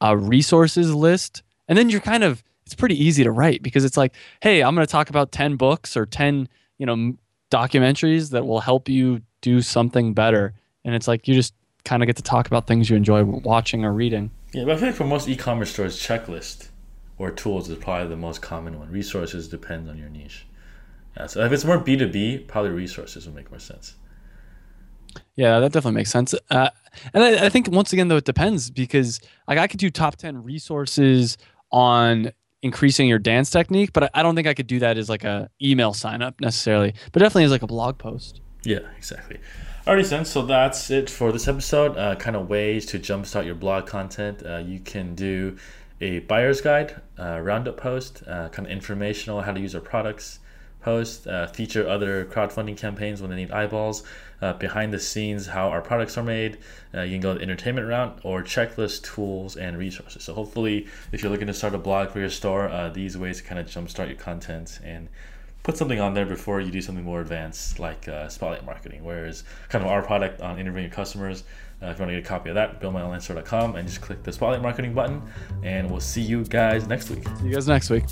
a 0.00 0.16
resources 0.16 0.94
list, 0.94 1.42
and 1.68 1.78
then 1.78 1.88
you're 1.88 2.00
kind 2.00 2.24
of 2.24 2.42
it's 2.66 2.74
pretty 2.74 3.02
easy 3.02 3.24
to 3.24 3.30
write 3.30 3.62
because 3.62 3.84
it's 3.84 3.96
like, 3.96 4.14
hey, 4.40 4.62
I'm 4.62 4.74
going 4.74 4.86
to 4.86 4.90
talk 4.90 5.10
about 5.10 5.32
ten 5.32 5.56
books 5.56 5.96
or 5.96 6.06
ten 6.06 6.48
you 6.78 6.86
know 6.86 7.14
documentaries 7.50 8.30
that 8.30 8.46
will 8.46 8.60
help 8.60 8.88
you 8.88 9.22
do 9.40 9.62
something 9.62 10.12
better, 10.14 10.54
and 10.84 10.94
it's 10.94 11.08
like 11.08 11.26
you 11.28 11.34
just 11.34 11.54
kind 11.84 12.02
of 12.02 12.06
get 12.06 12.16
to 12.16 12.22
talk 12.22 12.46
about 12.46 12.66
things 12.66 12.88
you 12.88 12.96
enjoy 12.96 13.22
watching 13.24 13.84
or 13.84 13.92
reading. 13.92 14.30
Yeah, 14.52 14.64
but 14.64 14.74
I 14.74 14.76
feel 14.76 14.88
like 14.88 14.96
for 14.96 15.04
most 15.04 15.28
e-commerce 15.28 15.72
stores, 15.72 15.98
checklist 15.98 16.68
or 17.18 17.30
tools 17.30 17.68
is 17.68 17.78
probably 17.78 18.08
the 18.08 18.16
most 18.16 18.42
common 18.42 18.78
one. 18.78 18.90
Resources 18.90 19.48
depends 19.48 19.88
on 19.88 19.98
your 19.98 20.08
niche. 20.08 20.46
Yeah, 21.16 21.26
so 21.26 21.44
if 21.44 21.52
it's 21.52 21.64
more 21.64 21.78
B 21.78 21.96
two 21.96 22.08
B, 22.08 22.38
probably 22.38 22.70
resources 22.70 23.26
would 23.26 23.34
make 23.34 23.50
more 23.50 23.60
sense. 23.60 23.94
Yeah, 25.36 25.60
that 25.60 25.72
definitely 25.72 25.96
makes 25.96 26.10
sense. 26.10 26.34
Uh, 26.50 26.70
and 27.12 27.22
I, 27.22 27.46
I, 27.46 27.48
think 27.48 27.68
once 27.70 27.92
again 27.92 28.08
though, 28.08 28.16
it 28.16 28.24
depends 28.24 28.70
because 28.70 29.20
like 29.46 29.58
I 29.58 29.68
could 29.68 29.78
do 29.78 29.90
top 29.90 30.16
ten 30.16 30.42
resources 30.42 31.38
on 31.70 32.32
increasing 32.62 33.08
your 33.08 33.18
dance 33.18 33.50
technique, 33.50 33.92
but 33.92 34.04
I, 34.04 34.10
I 34.14 34.22
don't 34.22 34.34
think 34.34 34.48
I 34.48 34.54
could 34.54 34.66
do 34.66 34.80
that 34.80 34.96
as 34.96 35.08
like 35.08 35.22
a 35.22 35.50
email 35.62 35.92
sign 35.92 36.22
up 36.22 36.40
necessarily. 36.40 36.94
But 37.12 37.20
definitely 37.20 37.44
as 37.44 37.50
like 37.50 37.62
a 37.62 37.68
blog 37.68 37.98
post. 37.98 38.40
Yeah, 38.64 38.80
exactly. 38.96 39.38
Alrighty, 39.86 40.08
then. 40.08 40.24
So 40.24 40.40
that's 40.40 40.90
it 40.90 41.10
for 41.10 41.30
this 41.30 41.46
episode. 41.46 41.98
Uh, 41.98 42.16
kind 42.16 42.36
of 42.36 42.48
ways 42.48 42.86
to 42.86 42.98
jumpstart 42.98 43.44
your 43.44 43.54
blog 43.54 43.84
content. 43.84 44.42
Uh, 44.42 44.56
you 44.56 44.80
can 44.80 45.14
do 45.14 45.58
a 46.00 46.20
buyer's 46.20 46.62
guide, 46.62 47.02
uh, 47.18 47.38
roundup 47.40 47.76
post, 47.76 48.22
uh, 48.26 48.48
kind 48.48 48.66
of 48.66 48.72
informational 48.72 49.42
how 49.42 49.52
to 49.52 49.60
use 49.60 49.74
our 49.74 49.82
products 49.82 50.38
post, 50.80 51.26
uh, 51.26 51.48
feature 51.48 51.86
other 51.86 52.24
crowdfunding 52.24 52.78
campaigns 52.78 53.20
when 53.20 53.28
they 53.28 53.36
need 53.36 53.50
eyeballs, 53.50 54.04
uh, 54.40 54.54
behind 54.54 54.90
the 54.90 54.98
scenes 54.98 55.48
how 55.48 55.68
our 55.68 55.82
products 55.82 56.16
are 56.16 56.24
made. 56.24 56.56
you 56.94 57.10
can 57.10 57.20
go 57.20 57.34
the 57.34 57.42
entertainment 57.42 57.86
route 57.86 58.18
or 58.22 58.42
checklist 58.42 59.02
tools 59.02 59.54
and 59.54 59.76
resources. 59.76 60.24
So 60.24 60.32
hopefully, 60.32 60.86
if 61.12 61.22
you're 61.22 61.30
looking 61.30 61.48
to 61.48 61.54
start 61.54 61.74
a 61.74 61.78
blog 61.78 62.08
for 62.08 62.20
your 62.20 62.30
store, 62.30 62.90
these 62.94 63.18
ways 63.18 63.42
to 63.42 63.44
kind 63.44 63.60
of 63.60 63.66
jumpstart 63.66 64.08
your 64.08 64.16
content 64.16 64.80
and 64.82 65.10
put 65.64 65.76
something 65.76 65.98
on 65.98 66.14
there 66.14 66.26
before 66.26 66.60
you 66.60 66.70
do 66.70 66.80
something 66.80 67.04
more 67.04 67.20
advanced 67.20 67.80
like 67.80 68.06
uh, 68.06 68.28
spotlight 68.28 68.64
marketing 68.64 69.02
whereas 69.02 69.42
kind 69.68 69.84
of 69.84 69.90
our 69.90 70.02
product 70.02 70.40
on 70.40 70.58
interviewing 70.60 70.88
customers 70.90 71.42
uh, 71.82 71.86
if 71.86 71.98
you 71.98 72.04
want 72.04 72.10
to 72.10 72.16
get 72.16 72.24
a 72.24 72.28
copy 72.28 72.50
of 72.50 72.54
that 72.54 72.80
buildmyonlinestore.com 72.80 73.74
and 73.74 73.88
just 73.88 74.00
click 74.00 74.22
the 74.22 74.32
spotlight 74.32 74.62
marketing 74.62 74.94
button 74.94 75.20
and 75.64 75.90
we'll 75.90 76.00
see 76.00 76.22
you 76.22 76.44
guys 76.44 76.86
next 76.86 77.10
week. 77.10 77.26
See 77.40 77.46
you 77.46 77.54
guys 77.54 77.66
next 77.66 77.90
week 77.90 78.04